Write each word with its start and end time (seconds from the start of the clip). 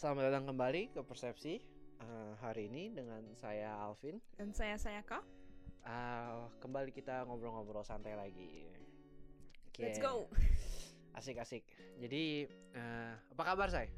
Selamat 0.00 0.32
datang 0.32 0.48
kembali 0.48 0.96
ke 0.96 1.04
Persepsi 1.04 1.60
Eh, 2.00 2.32
Hari 2.40 2.72
ini 2.72 2.88
dengan 2.88 3.20
saya 3.36 3.76
Alvin 3.84 4.16
Dan 4.32 4.56
saya 4.56 4.80
saya 4.80 5.04
kak. 5.04 5.20
Eh, 5.84 6.40
Kembali 6.56 6.88
kita 6.88 7.28
ngobrol-ngobrol 7.28 7.84
santai 7.84 8.16
lagi 8.16 8.64
Oke. 9.68 9.84
Let's 9.84 10.00
go. 10.00 10.24
Asik-asik 11.20 11.68
Jadi 12.00 12.48
eh, 12.48 13.12
apa 13.12 13.42
kabar 13.44 13.68
saya? 13.68 13.92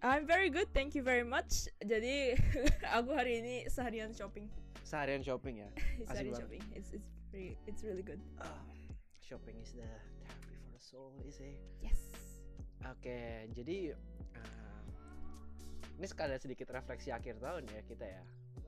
I'm 0.00 0.24
very 0.24 0.48
good, 0.48 0.72
thank 0.72 0.96
you 0.96 1.04
very 1.04 1.28
much. 1.28 1.68
Jadi 1.84 2.32
aku 2.96 3.12
hari 3.12 3.44
ini 3.44 3.68
seharian 3.68 4.16
shopping. 4.16 4.48
Seharian 4.80 5.20
shopping 5.20 5.60
ya 5.60 5.68
seharian 6.08 6.32
banget. 6.32 6.40
shopping. 6.40 6.62
It's 6.72 6.88
it's 6.96 7.12
very 7.28 7.60
it's 7.68 7.84
really 7.84 8.00
good. 8.00 8.24
Ah, 8.40 8.64
Shopping 9.20 9.60
is 9.60 9.76
the 9.76 9.84
therapy 10.24 10.56
for 10.56 10.72
the 10.72 10.80
soul 10.80 11.12
is 11.20 11.36
it? 11.36 11.60
Yes. 11.84 12.00
Oke 12.80 13.48
jadi 13.52 13.92
eh, 14.34 14.80
Ini 15.96 16.06
sekalian 16.06 16.40
sedikit 16.40 16.68
refleksi 16.70 17.10
akhir 17.10 17.38
tahun 17.38 17.64
ya 17.70 17.80
kita 17.86 18.06
ya 18.06 18.22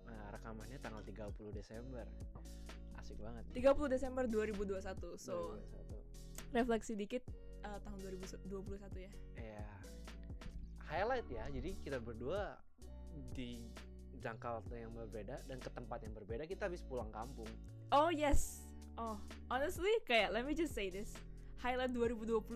Eh, 0.06 0.28
Rekamannya 0.32 0.78
tanggal 0.78 1.02
30 1.02 1.50
Desember 1.52 2.06
Asik 2.96 3.18
banget 3.18 3.42
30 3.52 3.90
Desember 3.90 4.24
2021. 4.24 5.18
So 5.18 5.58
2021. 6.54 6.54
refleksi 6.54 6.92
dikit 6.94 7.22
uh, 7.62 7.78
tahun 7.82 7.98
2021 8.00 8.46
ya. 9.02 9.10
ya 9.34 9.66
highlight 10.86 11.26
ya 11.26 11.44
jadi 11.50 11.74
kita 11.82 11.98
berdua 11.98 12.54
di 13.34 13.66
jangka 14.22 14.62
waktu 14.62 14.86
yang 14.86 14.94
berbeda 14.94 15.42
dan 15.44 15.58
ke 15.58 15.68
tempat 15.74 16.06
yang 16.06 16.14
berbeda 16.14 16.46
kita 16.46 16.70
habis 16.70 16.80
pulang 16.86 17.10
kampung 17.10 17.50
Oh 17.90 18.10
yes. 18.10 18.62
Oh 18.96 19.18
honestly 19.50 19.90
kayak 20.06 20.30
let 20.30 20.46
me 20.46 20.54
just 20.54 20.74
say 20.74 20.90
this. 20.90 21.14
Highlight 21.58 21.90
2021 21.90 22.46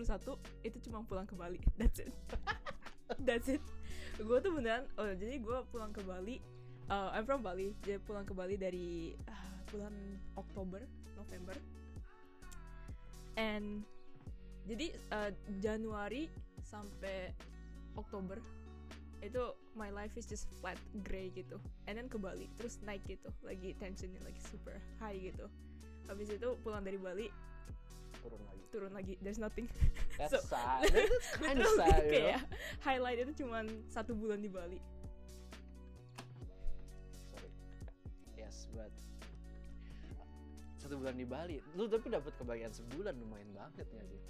itu 0.63 0.77
cuma 0.87 1.03
pulang 1.03 1.27
ke 1.27 1.35
Bali. 1.35 1.59
That's 1.75 1.99
it. 1.99 2.11
That's 3.27 3.49
it. 3.49 3.63
Gue 4.21 4.37
tuh 4.41 4.51
beneran. 4.53 4.85
Oh 4.97 5.09
jadi 5.13 5.41
gue 5.41 5.57
pulang 5.69 5.91
ke 5.93 6.01
Bali. 6.05 6.37
Uh, 6.91 7.13
I'm 7.15 7.23
from 7.23 7.41
Bali. 7.41 7.73
Jadi 7.85 8.01
pulang 8.03 8.25
ke 8.27 8.33
Bali 8.35 8.55
dari 8.59 9.15
uh, 9.29 9.55
bulan 9.71 9.93
Oktober, 10.35 10.81
November. 11.15 11.55
And 13.39 13.87
jadi 14.69 14.93
uh, 15.13 15.31
Januari 15.63 16.29
sampai 16.61 17.33
Oktober 17.97 18.37
itu 19.21 19.53
my 19.77 19.93
life 19.93 20.17
is 20.17 20.25
just 20.25 20.49
flat 20.57 20.77
gray 21.05 21.29
gitu 21.37 21.61
and 21.85 21.93
then 21.93 22.09
ke 22.09 22.17
Bali 22.17 22.49
terus 22.57 22.81
naik 22.81 23.05
gitu 23.05 23.29
lagi 23.45 23.77
tensionnya 23.77 24.17
lagi 24.25 24.41
super 24.41 24.81
high 24.97 25.17
gitu 25.17 25.45
habis 26.09 26.33
itu 26.33 26.57
pulang 26.65 26.81
dari 26.81 26.97
Bali 26.97 27.29
turun 28.21 28.41
lagi. 28.45 28.63
Turun 28.71 28.91
lagi 28.93 29.13
there's 29.19 29.37
nothing. 29.37 29.65
That's 30.19 30.31
So, 30.31 30.39
sad. 30.45 30.87
That's 30.87 31.35
kind 31.37 31.57
of 31.59 31.67
sad 31.79 32.05
you 32.05 32.21
know? 32.21 32.37
kayak 32.37 32.41
highlight 32.79 33.17
itu 33.19 33.43
cuman 33.45 33.65
satu 33.89 34.13
bulan 34.13 34.39
di 34.39 34.47
Bali. 34.47 34.79
Sorry. 37.29 37.49
Yes 38.37 38.69
but 38.71 38.93
satu 40.77 40.97
bulan 40.97 41.13
di 41.13 41.25
Bali 41.25 41.61
lu 41.77 41.85
tapi 41.85 42.09
dapat 42.09 42.33
kebagian 42.35 42.73
sebulan 42.73 43.13
lumayan 43.13 43.49
banget 43.53 43.85
ya 43.85 44.01
sih 44.01 44.21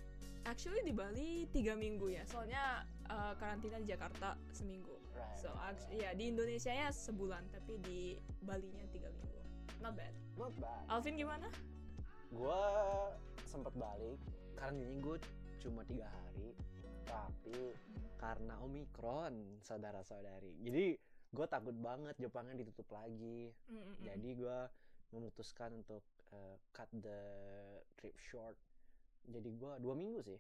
actually 0.44 0.82
di 0.84 0.92
Bali 0.92 1.48
tiga 1.48 1.78
minggu 1.78 2.12
ya 2.12 2.28
soalnya 2.28 2.84
uh, 3.08 3.32
karantina 3.38 3.78
di 3.78 3.88
Jakarta 3.88 4.36
seminggu. 4.52 4.92
Right 5.14 5.38
so 5.38 5.48
actually, 5.62 6.02
ya 6.04 6.12
di 6.12 6.28
Indonesia 6.28 6.72
ya 6.72 6.90
sebulan 6.90 7.46
tapi 7.54 7.78
di 7.86 8.00
Bali 8.42 8.68
nya 8.74 8.84
tiga 8.92 9.08
minggu. 9.14 9.40
Not 9.80 9.96
bad. 9.96 10.14
Not 10.36 10.54
bad. 10.60 10.84
Alvin 10.90 11.16
gimana? 11.16 11.48
Gue 12.32 12.62
sempat 13.52 13.76
balik. 13.76 14.16
Karena 14.56 14.80
ini 14.80 14.98
gue 14.98 15.18
cuma 15.60 15.84
tiga 15.84 16.08
hari. 16.08 16.56
Tapi 17.04 17.76
karena 18.16 18.56
omikron 18.64 19.60
saudara-saudari. 19.60 20.56
Jadi 20.64 20.96
gue 21.32 21.46
takut 21.48 21.76
banget 21.76 22.16
Jepangnya 22.16 22.56
ditutup 22.56 22.88
lagi. 22.92 23.52
Mm-mm-mm. 23.68 24.00
jadi 24.00 24.30
gue 24.32 24.58
memutuskan 25.12 25.76
untuk 25.76 26.04
uh, 26.32 26.56
cut 26.72 26.88
the 26.96 27.20
trip 28.00 28.16
short. 28.22 28.56
Jadi 29.28 29.52
gue 29.52 29.72
dua 29.80 29.94
minggu 29.94 30.24
sih. 30.24 30.40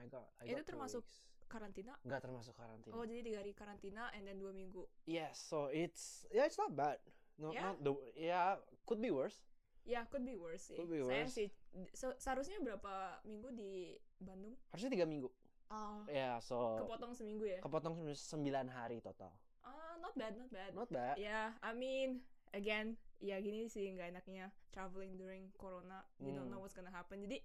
I 0.00 0.08
got, 0.08 0.24
I 0.40 0.48
got 0.48 0.56
Itu 0.56 0.62
termasuk 0.64 1.02
weeks. 1.04 1.20
karantina? 1.44 1.92
Nggak 2.06 2.20
termasuk 2.24 2.54
karantina. 2.56 2.94
Oh 2.94 3.04
jadi 3.04 3.20
tiga 3.20 3.38
hari 3.44 3.52
karantina 3.52 4.08
and 4.14 4.24
then 4.24 4.38
dua 4.38 4.54
minggu? 4.54 4.86
Yes 5.04 5.36
so 5.36 5.68
it's 5.68 6.24
yeah 6.30 6.46
it's 6.46 6.56
not 6.56 6.72
bad. 6.72 6.96
No 7.36 7.52
Yeah? 7.52 7.72
not 7.72 7.76
the 7.82 7.92
yeah 8.16 8.56
could 8.86 9.02
be 9.02 9.12
worse. 9.12 9.36
Ya, 9.82 10.04
could 10.06 10.22
be 10.22 10.36
worse 10.36 10.70
sih. 10.70 10.76
Could 10.76 10.92
be 10.92 11.00
Saya 11.02 11.24
worse. 11.24 11.34
sih 11.34 11.48
se- 11.92 12.18
seharusnya 12.18 12.58
berapa 12.60 12.94
minggu 13.24 13.48
di 13.52 13.94
Bandung? 14.18 14.54
harusnya 14.70 14.90
tiga 14.90 15.06
minggu 15.06 15.30
Ah, 15.70 16.02
ya 16.10 16.42
so 16.42 16.82
kepotong 16.82 17.14
seminggu 17.14 17.46
ya? 17.46 17.62
kepotong 17.62 17.94
sembilan 18.10 18.66
hari 18.68 18.98
total 18.98 19.30
Ah, 19.62 19.94
not 19.98 20.16
bad, 20.16 20.34
not 20.34 20.50
bad. 20.50 20.72
not 20.72 20.88
bad 20.90 21.14
Ya, 21.14 21.54
I 21.60 21.70
mean, 21.70 22.24
again, 22.50 22.98
ya 23.20 23.38
gini 23.38 23.68
sih 23.68 23.86
nggak 23.86 24.10
enaknya 24.10 24.48
traveling 24.72 25.14
during 25.14 25.52
corona. 25.54 26.00
You 26.16 26.32
don't 26.32 26.48
Hmm. 26.48 26.56
know 26.56 26.60
what's 26.60 26.72
gonna 26.72 26.90
happen. 26.90 27.20
Jadi, 27.20 27.38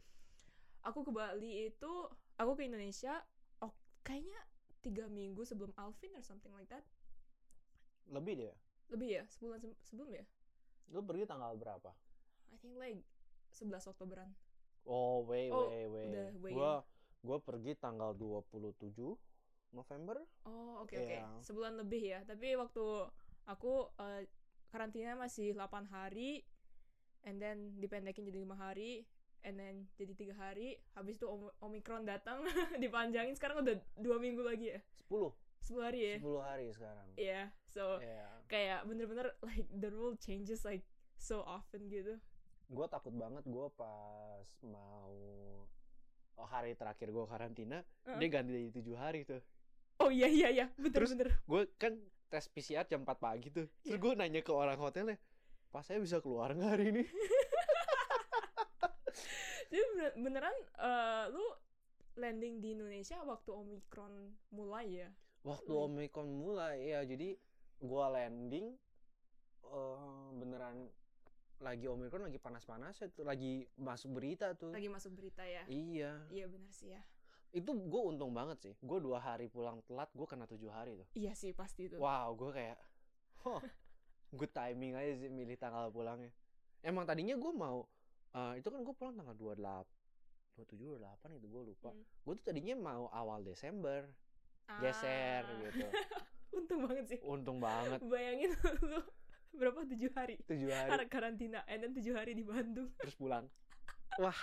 aku 0.81 1.03
ke 1.03 1.11
Bali 1.11 1.67
itu, 1.67 1.93
aku 2.33 2.51
ke 2.55 2.63
Indonesia, 2.63 3.19
oh, 3.59 3.75
kayaknya 4.01 4.39
tiga 4.79 5.05
minggu 5.05 5.43
sebelum 5.43 5.75
Alvin 5.75 6.15
or 6.15 6.23
something 6.23 6.55
like 6.55 6.71
that. 6.71 6.87
lebih 8.07 8.37
deh 8.37 8.55
Lebih 8.87 9.09
ya, 9.11 9.23
sebulan 9.27 9.59
se- 9.59 9.79
sebelum 9.83 10.13
ya? 10.13 10.25
lu 10.87 11.01
pergi 11.01 11.25
tanggal 11.25 11.57
berapa 11.57 11.89
I 12.47 12.55
think 12.61 12.77
like 12.77 13.01
11 13.55 13.87
Oktoberan. 13.87 14.29
oh 14.83 15.23
way 15.23 15.49
Oh, 15.49 15.65
way 15.65 15.87
way 15.87 16.05
udah 16.05 16.27
way 16.39 16.51
gua 16.51 16.73
gua 17.19 17.37
pergi 17.39 17.73
tanggal 17.75 18.13
27 18.13 18.93
November 19.71 20.21
Oh, 20.43 20.79
oke 20.79 20.93
oke. 20.93 21.09
Iya. 21.09 21.25
Sebulan 21.41 21.75
lebih 21.75 21.99
ya. 22.05 22.19
Tapi 22.21 22.53
waktu 22.53 22.85
aku 23.43 23.73
eh, 23.97 24.29
karantina 24.67 25.15
masih 25.15 25.51
8 25.51 25.67
hari 25.85 26.45
and 27.23 27.39
then 27.39 27.73
dipendekin 27.75 28.23
jadi 28.23 28.39
lima 28.39 28.53
hari 28.53 29.03
and 29.41 29.55
then 29.55 29.75
jadi 29.95 30.13
tiga 30.13 30.35
hari 30.35 30.77
habis 30.91 31.15
itu 31.15 31.25
Om- 31.25 31.53
omikron 31.59 32.03
datang 32.03 32.45
dipanjangin 32.77 33.33
sekarang 33.33 33.61
udah 33.61 33.73
dua 33.95 34.17
minggu 34.17 34.41
lagi 34.41 34.73
ya 34.73 34.81
10 35.05 35.33
sepuluh 35.59 35.83
hari 35.83 35.99
ya 36.03 36.15
10 36.19 36.37
hari 36.43 36.65
sekarang 36.71 37.07
Iya, 37.15 37.41
so 37.65 37.97
Iya. 37.97 38.25
kayak 38.45 38.79
bener-bener 38.85 39.33
like 39.41 39.65
the 39.71 39.89
rule 39.89 40.13
changes 40.15 40.61
like 40.61 40.85
so 41.15 41.41
often 41.41 41.85
gitu 41.87 42.21
gue 42.67 42.85
takut 42.87 43.13
banget 43.13 43.43
gue 43.43 43.67
pas 43.71 44.43
mau 44.61 45.13
oh, 46.35 46.47
hari 46.47 46.73
terakhir 46.73 47.09
gue 47.09 47.25
karantina 47.25 47.79
Heeh. 48.03 48.17
dia 48.17 48.29
ganti 48.29 48.51
jadi 48.51 48.69
tujuh 48.73 48.95
hari 48.95 49.23
tuh. 49.23 49.41
Oh 49.97 50.09
iya 50.09 50.27
iya 50.27 50.49
iya. 50.49 50.65
Terus- 50.89 51.13
bener-bener 51.13 51.39
gue 51.39 51.61
kan 51.75 51.93
tes 52.27 52.45
PCR 52.47 52.83
jam 52.83 53.01
4 53.01 53.15
pagi 53.15 53.47
tuh. 53.47 53.69
Terus 53.81 53.95
Iya. 53.95 54.01
gue 54.01 54.11
nanya 54.15 54.41
ke 54.41 54.51
orang 54.51 54.75
hotelnya 54.75 55.15
pas 55.69 55.81
saya 55.81 55.99
bisa 55.99 56.19
keluar 56.19 56.51
nggak 56.51 56.69
hari 56.69 56.85
ini? 56.89 57.03
Jadi 59.65 59.83
bener- 59.91 60.15
beneran 60.17 60.55
eh, 60.77 61.25
lu 61.29 61.45
landing 62.15 62.59
di 62.59 62.71
Indonesia 62.71 63.19
waktu 63.21 63.51
omikron 63.51 64.13
mulai 64.49 65.03
ya? 65.03 65.09
Waktu 65.43 65.67
Like- 65.69 65.85
omikron 65.85 66.29
mulai 66.31 66.75
ya 66.85 67.03
jadi 67.03 67.35
gue 67.77 68.05
landing 68.09 68.67
eh, 69.65 69.99
beneran 70.33 70.87
lagi 71.59 71.87
omikron 71.87 72.27
lagi 72.27 72.35
panas-panas 72.35 72.99
tuh 73.15 73.23
lagi 73.23 73.63
masuk 73.75 74.19
berita 74.19 74.51
tuh. 74.53 74.75
Lagi 74.75 74.91
masuk 74.91 75.15
berita 75.15 75.41
ya? 75.41 75.63
Iya. 75.65 76.27
Iya 76.27 76.45
benar 76.51 76.71
sih 76.71 76.91
ya. 76.91 77.01
Itu 77.55 77.71
gue 77.71 78.01
untung 78.03 78.35
banget 78.35 78.57
sih 78.59 78.73
gue 78.75 78.99
dua 78.99 79.17
hari 79.17 79.47
pulang 79.47 79.79
telat 79.87 80.11
gue 80.11 80.27
kena 80.27 80.43
tujuh 80.45 80.67
hari 80.67 80.99
tuh. 80.99 81.07
Iya 81.15 81.31
sih 81.31 81.55
pasti 81.55 81.87
itu 81.87 81.95
wow 81.95 82.35
gue 82.35 82.51
kayak 82.51 82.77
huh, 83.47 83.63
good 84.31 84.51
timing 84.51 84.99
aja 84.99 85.15
sih 85.15 85.29
milih 85.31 85.55
tanggal 85.55 85.87
pulangnya. 85.89 86.35
Emang 86.83 87.07
tadinya 87.07 87.33
gue 87.33 87.51
mau 87.55 87.87
eh, 88.35 88.59
itu 88.59 88.67
kan 88.67 88.83
gue 88.83 88.93
pulang 88.93 89.15
tanggal 89.15 89.35
28 89.55 89.87
27 90.59 90.99
28 90.99 91.39
itu 91.39 91.47
gue 91.47 91.63
lupa. 91.71 91.89
Hmm. 91.91 92.03
gue 92.03 92.33
tuh 92.35 92.45
tadinya 92.47 92.75
mau 92.75 93.07
awal 93.09 93.43
Desember 93.43 94.07
geser 94.81 95.43
Ah. 95.45 95.55
gitu. 95.63 95.87
Untung 96.57 96.87
banget 96.87 97.05
sih. 97.07 97.19
Untung 97.23 97.57
banget. 97.59 97.99
Bayangin 98.03 98.51
lu 98.91 98.99
berapa? 99.55 99.79
Tujuh 99.87 100.11
hari. 100.13 100.35
Tujuh 100.45 100.69
hari. 100.69 100.89
Kar- 100.89 101.09
karantina. 101.09 101.63
And 101.65 101.83
then 101.83 101.91
tujuh 101.95 102.13
hari 102.13 102.35
di 102.35 102.43
Bandung. 102.43 102.91
Terus 103.01 103.15
pulang. 103.15 103.47
Wah. 104.19 104.37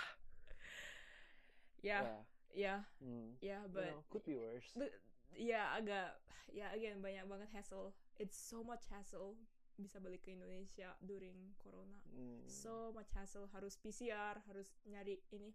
Ya. 1.83 2.21
Ya. 2.53 2.85
Hmm. 3.01 3.33
ya 3.41 3.65
You 3.65 3.73
but 3.73 3.89
know, 3.89 4.01
could 4.09 4.25
be 4.25 4.37
worse. 4.37 4.69
But- 4.77 4.93
ya 5.33 5.73
agak 5.73 6.13
ya 6.53 6.69
again 6.77 7.01
banyak 7.01 7.25
banget 7.25 7.49
hassle. 7.51 7.97
It's 8.21 8.37
so 8.37 8.61
much 8.61 8.85
hassle 8.93 9.33
bisa 9.73 9.97
balik 9.97 10.21
ke 10.21 10.37
Indonesia 10.37 10.93
during 11.01 11.57
corona. 11.57 11.97
Hmm. 12.13 12.45
so 12.45 12.93
much 12.93 13.09
hassle. 13.17 13.49
Harus 13.49 13.73
PCR 13.81 14.37
harus 14.45 14.69
nyari 14.85 15.17
ini 15.33 15.49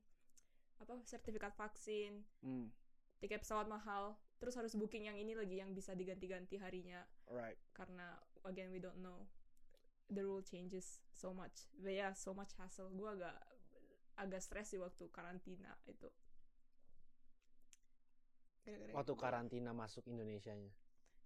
apa 0.82 0.98
sertifikat 1.06 1.54
vaksin. 1.54 2.26
Hmm. 2.42 2.70
tiket 3.18 3.42
pesawat 3.46 3.70
mahal. 3.70 4.18
Terus 4.38 4.54
harus 4.54 4.74
booking 4.74 5.10
yang 5.10 5.18
ini 5.18 5.34
lagi 5.34 5.58
yang 5.58 5.74
bisa 5.74 5.94
diganti-ganti 5.94 6.58
harinya. 6.58 7.02
Alright. 7.30 7.58
karena 7.74 8.18
again 8.46 8.70
we 8.74 8.82
don't 8.82 8.98
know 8.98 9.26
the 10.08 10.20
rule 10.20 10.40
changes 10.40 11.00
so 11.10 11.30
much 11.30 11.68
but 11.76 11.92
yeah 11.92 12.12
so 12.12 12.32
much 12.32 12.52
hassle 12.56 12.88
gue 12.88 13.08
agak 13.08 13.36
agak 14.16 14.40
stres 14.40 14.72
di 14.72 14.78
waktu 14.78 15.04
karantina 15.08 15.76
itu 15.84 16.08
gara-gara 18.64 18.92
waktu 18.92 19.12
itu. 19.12 19.20
karantina 19.20 19.70
masuk 19.72 20.04
Indonesianya 20.06 20.72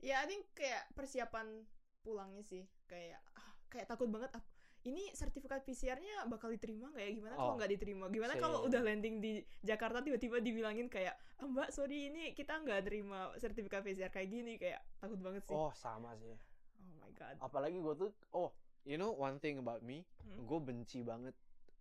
Ya, 0.02 0.18
I 0.18 0.26
think 0.26 0.50
kayak 0.50 0.82
persiapan 0.98 1.62
pulangnya 2.02 2.42
sih. 2.42 2.66
Kayak 2.90 3.22
ah, 3.38 3.54
kayak 3.70 3.86
takut 3.86 4.10
banget 4.10 4.34
ah, 4.34 4.42
ini 4.82 5.14
sertifikat 5.14 5.62
PCR-nya 5.62 6.26
bakal 6.26 6.50
diterima 6.50 6.90
nggak 6.90 7.06
ya? 7.06 7.12
Gimana 7.14 7.34
kalau 7.38 7.54
Oh. 7.54 7.56
nggak 7.56 7.70
diterima? 7.70 8.04
Gimana 8.10 8.34
kalau 8.34 8.66
udah 8.66 8.82
landing 8.82 9.22
di 9.22 9.32
Jakarta 9.62 10.02
tiba-tiba 10.02 10.42
dibilangin 10.42 10.90
kayak, 10.90 11.14
ah, 11.38 11.46
Mbak, 11.46 11.70
sorry 11.70 12.10
ini 12.10 12.34
kita 12.34 12.58
nggak 12.58 12.82
terima 12.82 13.30
sertifikat 13.38 13.86
PCR 13.86 14.10
kayak 14.10 14.26
gini, 14.26 14.58
kayak 14.58 14.82
takut 14.98 15.22
banget 15.22 15.46
sih. 15.46 15.54
oh 15.54 15.70
sama 15.70 16.18
sih 16.18 16.34
Oh 16.82 16.98
my 16.98 17.10
god. 17.14 17.38
apalagi 17.38 17.78
gue 17.78 17.94
tuh 17.94 18.10
oh 18.34 18.50
you 18.82 18.96
know 18.96 19.10
one 19.10 19.38
thing 19.38 19.56
about 19.56 19.80
me 19.80 20.02
Hmm. 20.22 20.42
gue 20.42 20.58
benci 20.62 21.02
banget 21.02 21.34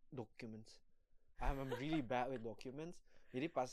documents. 0.10 0.82
I'm 1.40 1.72
really 1.74 2.02
bad 2.02 2.30
with 2.30 2.42
documents. 2.42 3.00
Jadi 3.30 3.48
pas 3.48 3.70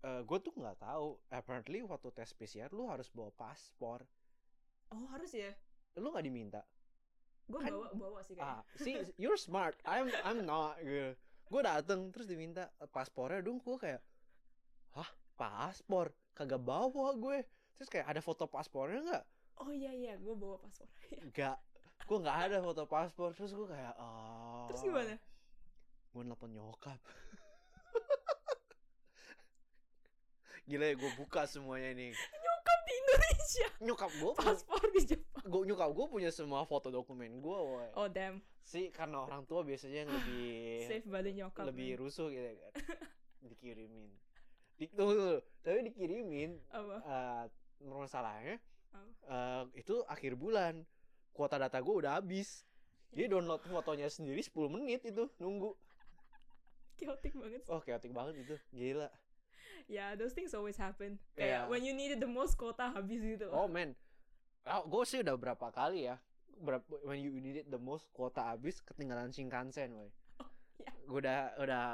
gue 0.00 0.38
tuh 0.38 0.54
nggak 0.54 0.78
tahu 0.78 1.18
apparently 1.28 1.82
waktu 1.82 2.08
tes 2.10 2.30
PCR 2.32 2.70
lu 2.70 2.86
harus 2.86 3.08
bawa 3.08 3.30
paspor. 3.30 4.06
Oh 4.88 5.04
harus 5.08 5.32
ya? 5.32 5.52
lu 5.96 6.08
nggak 6.08 6.24
diminta? 6.24 6.62
Gue 7.44 7.58
Kan- 7.60 7.72
bawa 7.72 7.88
bawa 7.92 8.18
sih 8.22 8.32
kayaknya. 8.32 8.60
ah 8.60 8.62
see 8.76 8.94
you're 9.16 9.40
smart. 9.40 9.74
I'm 9.82 10.08
I'm 10.22 10.44
not 10.44 10.78
gitu. 10.80 11.16
Gue 11.48 11.60
dateng 11.62 12.12
terus 12.12 12.26
diminta 12.26 12.68
paspornya 12.88 13.40
dong 13.40 13.58
gue 13.58 13.76
kayak 13.76 14.00
hah? 14.92 15.10
Paspor? 15.34 16.10
Kagak 16.32 16.60
bawa 16.60 17.14
gue 17.14 17.42
terus 17.74 17.88
kayak 17.88 18.06
ada 18.06 18.20
foto 18.20 18.46
paspornya 18.46 19.00
nggak? 19.02 19.24
Oh 19.58 19.70
iya 19.70 19.90
iya, 19.90 20.14
gue 20.16 20.34
bawa 20.34 20.58
paspor. 20.58 20.86
nggak 21.32 21.56
gue 22.08 22.18
nggak 22.18 22.38
ada 22.48 22.56
foto 22.58 22.82
paspor 22.84 23.30
terus 23.32 23.52
gue 23.52 23.68
kayak 23.68 23.92
oh 24.00 24.64
Terus 24.66 24.80
gimana? 24.82 25.14
gue 26.08 26.22
nelfon 26.24 26.50
nyokap 26.50 26.96
gila 30.68 30.84
ya 30.84 30.94
gue 30.94 31.10
buka 31.14 31.44
semuanya 31.44 31.92
ini 31.92 32.12
Nyokap 32.12 32.78
di 32.84 32.92
Indonesia, 32.94 33.66
nyokap 33.80 34.10
gue 34.10 34.32
paspor 34.34 34.82
di 34.92 35.00
Jepang. 35.04 35.44
gue 35.44 35.62
nyokap 35.64 35.90
gue 35.92 36.06
punya 36.08 36.28
semua 36.28 36.64
foto 36.64 36.88
dokumen 36.88 37.40
gue 37.40 37.56
woy. 37.58 37.88
Oh 37.94 38.08
damn, 38.08 38.40
sih 38.60 38.88
karena 38.88 39.24
orang 39.24 39.44
tua 39.44 39.64
biasanya 39.64 40.04
yang 40.04 40.12
lebih 40.12 40.48
safe 40.88 41.04
the 41.04 41.32
nyokap. 41.34 41.64
lebih 41.64 41.88
man. 41.92 41.98
rusuh 42.00 42.28
gitu 42.28 42.44
kan 42.44 42.72
dikirimin 43.52 44.12
di, 44.76 44.84
tunggu, 44.92 45.12
tunggu. 45.16 45.36
tapi 45.60 45.78
dikirimin 45.88 46.50
Apa? 46.68 46.96
eh 47.00 47.44
masalahnya 47.88 48.56
Apa? 48.92 49.08
eh, 49.28 49.64
itu 49.80 50.04
akhir 50.04 50.36
bulan 50.36 50.84
kuota 51.38 51.54
data 51.56 51.78
gue 51.78 51.94
udah 51.96 52.18
habis 52.18 52.66
Ya. 53.08 53.24
dia 53.24 53.32
download 53.32 53.62
fotonya 53.62 54.10
sendiri 54.10 54.42
10 54.42 54.52
menit 54.68 55.00
itu 55.00 55.30
nunggu 55.38 55.72
Chaotic 56.94 57.32
banget 57.32 57.62
sih. 57.62 57.70
oh 57.70 57.80
chaotic 57.80 58.10
banget 58.10 58.34
itu 58.42 58.54
gila 58.70 59.08
Ya, 59.88 60.12
those 60.12 60.36
things 60.36 60.52
always 60.52 60.76
happen. 60.76 61.16
Kayak 61.32 61.64
Iya. 61.64 61.70
when 61.70 61.80
you 61.80 61.96
needed 61.96 62.20
the 62.20 62.28
most 62.28 62.60
kota 62.60 62.92
habis 62.92 63.22
gitu. 63.22 63.48
oh 63.48 63.64
man 63.64 63.96
oh, 64.66 64.84
gue 64.84 65.02
sih 65.06 65.22
udah 65.22 65.32
berapa 65.32 65.70
kali 65.70 66.04
ya 66.04 66.20
berapa 66.58 66.84
when 67.00 67.16
you 67.16 67.32
needed 67.32 67.64
the 67.66 67.78
most 67.78 68.10
kuota 68.10 68.42
habis 68.44 68.82
ketinggalan 68.82 69.30
Shinkansen 69.30 69.94
woy 69.94 70.10
iya. 70.78 70.90
gue 71.04 71.18
udah 71.18 71.40
udah 71.56 71.86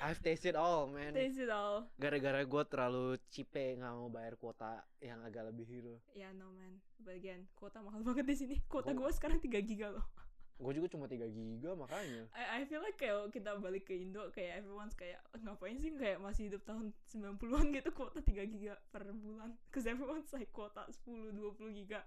I've 0.00 0.18
tasted 0.18 0.54
all 0.54 0.86
man 0.86 1.10
Taste 1.10 1.38
it 1.38 1.50
all. 1.50 1.86
gara-gara 1.96 2.42
gue 2.42 2.62
terlalu 2.66 3.04
cipe 3.28 3.76
nggak 3.76 3.92
mau 3.92 4.08
bayar 4.08 4.34
kuota 4.34 4.80
yang 4.98 5.22
agak 5.22 5.48
lebih 5.48 5.66
gitu 5.66 5.94
Ya, 6.12 6.30
no 6.30 6.50
man. 6.50 6.78
But 6.98 7.18
again, 7.18 7.50
kuota 7.52 7.82
mahal 7.82 8.02
banget 8.02 8.22
di 8.22 8.36
sini. 8.36 8.56
Kuota 8.66 8.92
gue 8.92 9.10
sekarang 9.10 9.38
3 9.38 9.50
giga 9.62 9.90
loh. 9.90 10.06
gue 10.54 10.78
juga 10.78 10.86
cuma 10.88 11.10
3 11.10 11.26
giga 11.26 11.74
makanya 11.74 12.30
I, 12.30 12.62
I 12.62 12.70
feel 12.70 12.78
like 12.78 12.94
kayak 12.94 13.34
kita 13.34 13.58
balik 13.58 13.82
ke 13.82 13.98
Indo 13.98 14.30
kayak 14.30 14.62
everyone's 14.62 14.94
kayak 14.94 15.18
ngapain 15.34 15.74
sih 15.74 15.90
kayak 15.90 16.22
masih 16.22 16.46
hidup 16.46 16.62
tahun 16.62 16.94
90-an 17.10 17.66
gitu 17.74 17.90
kuota 17.90 18.22
3 18.22 18.46
giga 18.46 18.78
per 18.88 19.02
bulan. 19.10 19.58
Cause 19.74 19.90
everyone's 19.90 20.30
like 20.30 20.54
kuota 20.54 20.86
10 21.02 21.34
20 21.34 21.58
giga 21.74 22.06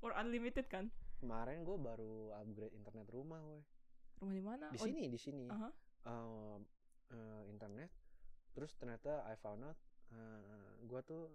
or 0.00 0.10
unlimited 0.12 0.66
kan. 0.66 0.90
kemarin 1.20 1.62
gue 1.62 1.76
baru 1.78 2.34
upgrade 2.36 2.74
internet 2.74 3.06
rumah 3.08 3.40
woy 3.40 3.62
Rumah 4.20 4.34
di 4.34 4.44
mana? 4.44 4.66
di 4.70 4.78
Oh, 4.78 4.86
sini 4.86 5.02
di 5.06 5.18
sini 5.18 5.44
Aha. 5.48 5.70
uh, 6.06 6.58
uh, 7.10 7.42
internet 7.46 7.90
terus 8.54 8.70
ternyata 8.74 9.26
I 9.26 9.34
found 9.34 9.62
out 9.62 9.78
uh, 10.10 10.78
gue 10.80 11.00
tuh 11.02 11.26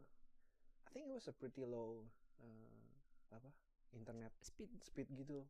I 0.85 0.89
think 0.89 1.07
it 1.07 1.13
was 1.13 1.27
a 1.27 1.35
pretty 1.35 1.63
low 1.63 2.07
uh, 2.39 2.89
apa 3.35 3.49
internet 3.91 4.33
speed. 4.41 4.69
speed 4.79 5.07
gitu 5.13 5.43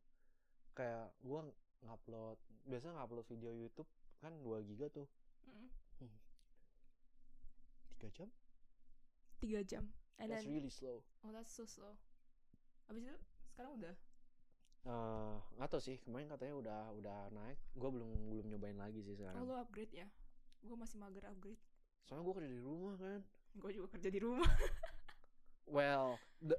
kayak 0.74 1.12
gue 1.20 1.40
ngupload 1.82 2.36
biasa 2.66 2.92
ngupload 2.92 3.26
video 3.28 3.52
YouTube 3.52 3.88
kan 4.20 4.36
2 4.44 4.68
giga 4.68 4.90
tuh 4.90 5.08
Mm. 6.00 6.14
3 8.00 8.16
jam 8.16 8.30
3 9.42 9.64
jam. 9.66 9.86
And 10.20 10.32
that's 10.32 10.44
then 10.44 10.54
really 10.56 10.70
slow 10.70 11.04
oh 11.24 11.32
that's 11.32 11.52
so 11.52 11.64
slow. 11.64 11.96
Habis 12.88 13.08
itu 13.08 13.18
sekarang 13.52 13.76
udah. 13.76 13.96
Eh, 14.90 15.34
nggak 15.62 15.78
sih 15.78 16.02
kemarin 16.02 16.26
katanya 16.34 16.56
udah 16.58 16.80
udah 16.98 17.20
naik 17.30 17.62
gue 17.78 17.90
belum 17.94 18.10
belum 18.34 18.46
nyobain 18.50 18.74
lagi 18.74 19.06
sih 19.06 19.14
Oh 19.14 19.22
sekarang 19.22 19.46
lo 19.46 19.62
upgrade 19.62 19.94
ya? 19.94 20.10
Gue 20.66 20.74
masih 20.74 20.98
mager 20.98 21.30
upgrade. 21.30 21.62
soalnya 22.10 22.26
gue 22.26 22.36
kerja 22.42 22.50
di 22.50 22.62
rumah 22.66 22.94
kan 22.98 23.22
Gue 23.54 23.70
juga 23.70 23.88
kerja 23.94 24.10
di 24.10 24.18
rumah. 24.18 24.50
well 25.70 26.18
the 26.42 26.58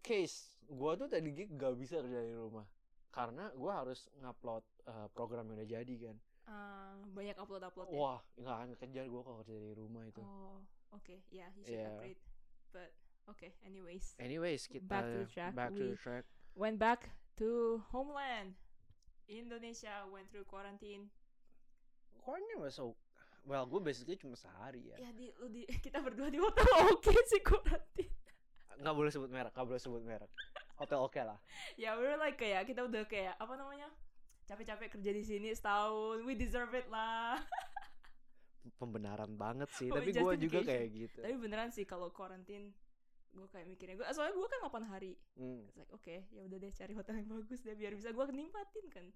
case 0.00 0.56
gue 0.64 0.92
tuh 0.96 1.08
tadi 1.12 1.28
gig 1.36 1.52
gak 1.52 1.76
bisa 1.76 2.00
kerja 2.00 2.24
di 2.24 2.32
rumah 2.32 2.64
karena 3.12 3.52
gue 3.52 3.68
harus 3.72 4.08
ngupload 4.24 4.64
eh, 4.88 5.08
program 5.12 5.44
yang 5.52 5.60
udah 5.60 5.68
jadi 5.68 5.96
kan 6.08 6.16
Ah, 6.48 6.96
banyak 7.12 7.36
upload 7.36 7.60
upload 7.60 7.92
ya. 7.92 8.00
wah 8.00 8.20
nggak 8.40 8.56
akan 8.56 8.68
kejar 8.80 9.04
gue 9.04 9.20
kalau 9.20 9.44
kerja 9.44 9.60
di 9.60 9.72
rumah 9.76 10.08
itu 10.08 10.24
Oh, 10.24 10.64
oke, 10.96 11.20
ya, 11.28 11.52
you 11.52 11.60
should 11.60 11.76
Yeah. 11.76 11.92
upgrade. 11.92 12.16
But 12.72 12.96
okay, 13.28 13.52
anyways, 13.60 14.16
anyways 14.16 14.64
kita 14.64 14.88
Back 14.88 15.04
to 15.04 15.18
the 15.20 15.28
track, 15.28 15.52
back 15.52 15.76
to 15.76 15.84
the 15.92 16.00
track 16.00 16.24
went 16.54 16.78
back 16.78 17.10
to 17.36 17.80
homeland. 17.90 18.54
Indonesia 19.26 20.08
went 20.08 20.28
through 20.28 20.44
quarantine. 20.44 21.12
quarantine 22.18 22.60
was 22.60 22.76
so 22.76 22.92
well 23.44 23.64
gue 23.64 23.80
basically 23.80 24.16
cuma 24.16 24.36
sehari 24.36 24.92
ya 24.92 24.96
Ya 25.00 25.10
di 25.12 25.32
lu 25.36 25.48
di 25.48 25.64
kita 25.84 26.00
berdua 26.00 26.28
di 26.28 26.36
hotel 26.36 26.68
oke 26.92 27.12
sih 27.24 27.40
quarantine. 27.40 28.12
nggak 28.78 28.94
boleh 28.94 29.08
sebut 29.08 29.28
merek 29.28 29.52
nggak 29.52 29.64
boleh 29.64 29.80
sebut 29.80 30.02
merek 30.04 30.28
hotel 30.76 31.02
oke 31.02 31.16
lah 31.18 31.40
ya 31.80 31.96
we're 31.96 32.16
like 32.16 32.36
kayak 32.36 32.64
kita 32.64 32.84
udah 32.84 33.04
kayak 33.04 33.36
apa 33.36 33.54
namanya? 33.54 33.88
Capek-capek 34.44 34.96
kerja 34.96 35.12
di 35.12 35.20
sini 35.20 35.52
setahun, 35.52 36.24
we 36.24 36.32
deserve 36.32 36.72
it 36.72 36.88
lah. 36.88 37.36
pembenaran 38.76 39.36
banget 39.36 39.68
sih 39.72 39.88
Oh, 39.88 39.96
tapi 39.96 40.12
gue 40.12 40.34
juga 40.38 40.60
kayak 40.64 40.86
gitu 40.88 41.20
Tapi 41.20 41.36
beneran 41.36 41.68
sih 41.68 41.84
kalau 41.84 42.08
quarantine 42.08 42.72
gue 43.38 43.48
kayak 43.48 43.66
mikirnya 43.66 43.94
gue 43.94 44.06
soalnya 44.10 44.34
gue 44.34 44.48
kan 44.50 44.60
8 44.66 44.90
hari. 44.90 45.12
Hmm. 45.34 45.62
Like 45.72 45.92
oke 45.94 46.16
ya 46.28 46.42
udah 46.42 46.58
deh 46.58 46.72
cari 46.74 46.92
hotel 46.92 47.14
yang 47.16 47.28
bagus 47.30 47.62
deh 47.62 47.72
biar 47.72 47.94
bisa 47.94 48.10
gue 48.10 48.24
nimpatin 48.28 48.86
kan. 48.90 49.06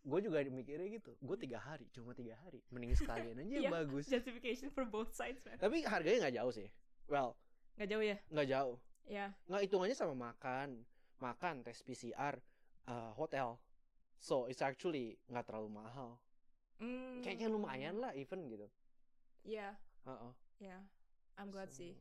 Gue 0.00 0.18
juga 0.18 0.40
mikirnya 0.42 0.88
gitu 0.90 1.14
gue 1.14 1.36
tiga 1.38 1.60
hari 1.60 1.86
cuma 1.92 2.10
tiga 2.12 2.34
hari. 2.40 2.60
Mending 2.68 2.96
sekalian 2.96 3.38
aja 3.38 3.46
yang 3.46 3.64
Iya. 3.66 3.70
bagus. 3.70 4.04
justification 4.08 4.68
for 4.68 4.82
both 4.82 5.14
sides 5.14 5.38
man. 5.46 5.54
Tapi 5.56 5.84
harganya 5.84 6.26
nggak 6.26 6.36
jauh 6.42 6.52
sih. 6.52 6.68
Well 7.06 7.38
nggak 7.78 7.88
jauh 7.88 8.04
ya? 8.04 8.16
nggak 8.28 8.48
jauh. 8.50 8.76
Ya 9.06 9.26
nggak 9.46 9.62
hitungannya 9.70 9.96
sama 9.96 10.14
makan. 10.18 10.82
Makan 11.20 11.62
tes 11.62 11.80
PCR 11.80 12.40
uh, 12.88 13.12
hotel. 13.14 13.60
So 14.18 14.48
it's 14.48 14.60
actually 14.60 15.16
nggak 15.28 15.46
terlalu 15.46 15.68
mahal. 15.78 16.18
Mm, 16.80 17.20
kayaknya 17.20 17.52
lumayan 17.52 18.00
lah 18.00 18.10
even 18.16 18.48
gitu. 18.48 18.64
Ya 19.44 19.76
Heeh. 20.04 20.32
ya 20.60 20.76
I'm 21.36 21.48
glad 21.48 21.72
sih 21.72 21.96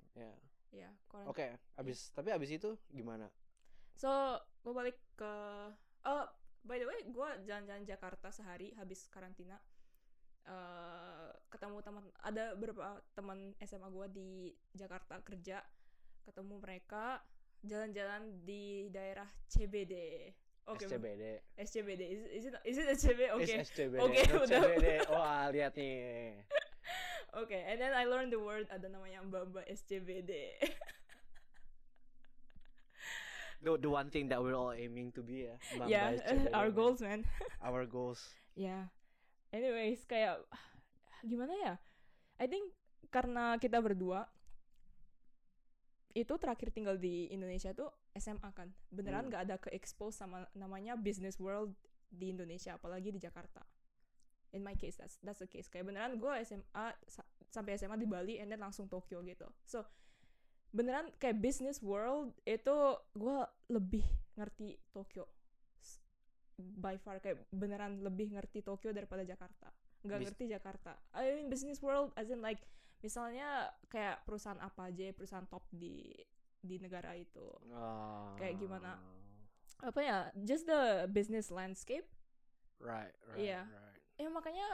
ya 0.69 0.89
ya 0.89 1.25
oke 1.25 1.45
quarantine 1.45 1.47
abis 1.77 2.13
tapi 2.13 2.29
abis 2.29 2.49
itu 2.53 2.77
gimana? 2.93 3.29
So 3.97 4.09
gue 4.63 4.73
balik 4.73 4.97
ke 5.17 5.33
oh 6.07 6.25
by 6.63 6.77
the 6.77 6.87
way 6.87 6.99
gue 7.07 7.29
jalan-jalan 7.47 7.83
Jakarta 7.83 8.29
sehari 8.29 8.71
habis 8.77 9.09
karantina. 9.09 9.57
Eh 10.47 11.29
ketemu 11.49 11.81
teman 11.81 12.05
ada 12.23 12.53
beberapa 12.55 13.01
teman 13.17 13.53
SMA 13.65 13.89
gue 13.89 14.07
di 14.13 14.29
Jakarta 14.77 15.19
kerja. 15.25 15.65
Ketemu 16.23 16.61
mereka 16.61 17.23
jalan-jalan 17.65 18.45
di 18.47 18.87
daerah 18.93 19.27
CBD 19.51 19.93
oke 20.69 20.85
SCBD 20.85 21.23
SCBD 21.57 22.01
is, 22.05 22.21
is 22.29 22.43
it 22.45 22.53
is 22.63 22.77
it 22.77 22.87
SCBD 22.93 23.27
oke. 23.33 23.43
SCBD 23.43 23.99
Oke, 23.99 24.21
udah. 24.31 24.61
CBD 24.63 24.87
wah 25.09 25.49
lihat 25.49 25.73
nih 25.75 25.95
oke 27.33 27.53
and 27.53 27.77
then 27.77 27.93
I 27.93 28.05
learned 28.05 28.31
the 28.31 28.41
word 28.41 28.65
ada 28.69 28.87
namanya 28.87 29.21
mbak-mbak 29.21 29.65
SCBD 29.67 30.31
the, 33.63 33.77
the 33.77 33.89
one 33.89 34.09
thing 34.09 34.29
that 34.29 34.41
we're 34.41 34.55
all 34.55 34.71
aiming 34.71 35.11
to 35.13 35.21
be 35.21 35.47
ya 35.51 35.55
Mbak 35.75 35.87
yeah 35.87 36.05
Mbak 36.15 36.23
SCBD, 36.25 36.47
our 36.57 36.69
goals 36.71 36.99
man. 37.03 37.21
Our 37.59 37.83
goals. 37.85 38.21
Ya 38.55 38.87
anyways 39.51 40.03
kayak 40.05 40.39
gimana 41.23 41.53
ya? 41.59 41.73
I 42.39 42.47
think 42.47 42.71
karena 43.11 43.57
kita 43.59 43.81
berdua 43.83 44.29
itu 46.15 46.33
terakhir 46.41 46.73
tinggal 46.73 46.97
di 46.97 47.29
Indonesia 47.29 47.69
tuh 47.75 47.91
SMA 48.17 48.49
kan. 48.55 48.73
Beneran 48.89 49.27
Hmm. 49.27 49.29
nggak 49.31 49.43
ada 49.45 49.55
ke 49.61 49.69
expose 49.75 50.17
sama 50.17 50.47
namanya 50.55 50.97
business 50.97 51.37
world 51.37 51.75
di 52.09 52.33
Indonesia 52.33 52.73
apalagi 52.73 53.13
di 53.13 53.21
Jakarta 53.21 53.61
in 54.51 54.61
my 54.61 54.73
case 54.73 54.95
that's 54.95 55.17
that's 55.19 55.39
the 55.39 55.47
case. 55.47 55.65
Kayak 55.65 55.87
beneran 55.87 56.15
gue 56.15 56.33
SMA 56.41 56.63
sa- 57.05 57.25
sampai 57.45 57.75
SMA 57.75 57.95
di 57.95 58.05
Bali 58.05 58.37
and 58.37 58.47
then 58.47 58.59
langsung 58.59 58.85
Tokyo 58.85 59.21
gitu. 59.21 59.45
So 59.63 59.85
beneran 60.69 61.09
kayak 61.17 61.37
business 61.37 61.81
world 61.81 62.37
itu 62.43 62.77
gue 63.11 63.37
lebih 63.67 64.05
ngerti 64.35 64.77
Tokyo. 64.89 65.25
By 66.59 66.95
far 66.95 67.17
kayak 67.17 67.47
beneran 67.49 68.03
lebih 68.03 68.35
ngerti 68.35 68.59
Tokyo 68.59 68.91
daripada 68.91 69.23
Jakarta. 69.23 69.71
Nggak 70.01 70.17
Bis- 70.17 70.25
ngerti 70.27 70.43
Jakarta. 70.49 70.91
I 71.13 71.33
mean 71.33 71.47
business 71.47 71.79
world 71.79 72.11
as 72.13 72.27
in 72.27 72.39
like 72.39 72.59
misalnya 72.99 73.71
kayak 73.87 74.27
perusahaan 74.27 74.59
apa 74.59 74.91
aja 74.91 75.09
perusahaan 75.11 75.47
top 75.47 75.63
di 75.71 76.11
di 76.59 76.75
negara 76.77 77.15
itu. 77.15 77.47
Kayak 78.35 78.55
gimana? 78.59 78.99
apa 79.79 79.99
ya? 80.03 80.27
Just 80.43 80.67
the 80.67 81.07
business 81.07 81.47
landscape. 81.47 82.03
Right, 82.79 83.15
right, 83.23 83.39
Iya. 83.39 83.61
right. 83.63 83.88
Ya 84.19 84.27
makanya 84.27 84.67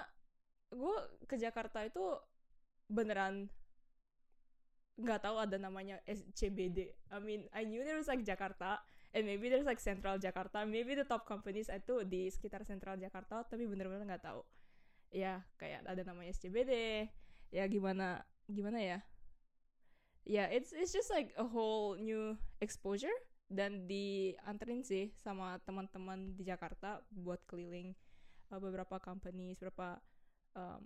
gue 0.74 0.98
ke 1.30 1.38
Jakarta 1.38 1.86
itu 1.86 2.02
beneran 2.90 3.48
nggak 4.96 5.22
tahu 5.22 5.38
ada 5.38 5.62
namanya 5.62 6.02
SCBD 6.10 6.90
I 7.14 7.20
mean 7.22 7.46
I 7.54 7.64
knew 7.68 7.86
there 7.86 8.00
was 8.00 8.10
like 8.10 8.26
Jakarta 8.26 8.82
and 9.16 9.24
maybe 9.24 9.48
there's 9.48 9.66
like 9.66 9.80
Central 9.80 10.20
Jakarta. 10.20 10.68
Maybe 10.68 10.92
the 10.94 11.08
top 11.08 11.24
companies 11.24 11.72
itu 11.72 12.04
di 12.04 12.28
sekitar 12.28 12.68
Central 12.68 13.00
Jakarta 13.00 13.48
tapi 13.48 13.64
bener-bener 13.64 14.04
nggak 14.04 14.28
tahu. 14.28 14.44
Ya 15.16 15.48
kayak 15.56 15.88
ada 15.88 16.04
namanya 16.04 16.36
SCBD 16.36 17.08
ya 17.56 17.64
gimana 17.72 18.28
gimana 18.52 18.84
ya? 18.84 19.00
Ya 20.28 20.52
it's 20.52 20.76
it's 20.76 20.92
just 20.92 21.08
like 21.08 21.32
a 21.40 21.48
whole 21.48 21.96
new 21.96 22.36
exposure 22.60 23.16
dan 23.48 23.88
dianterin 23.88 24.84
sih 24.84 25.16
sama 25.16 25.64
teman-teman 25.64 26.36
di 26.36 26.44
Jakarta 26.44 27.00
buat 27.08 27.40
keliling 27.48 27.96
uh, 28.50 28.60
beberapa 28.60 29.00
companies, 29.00 29.58
beberapa 29.58 30.02
um, 30.54 30.84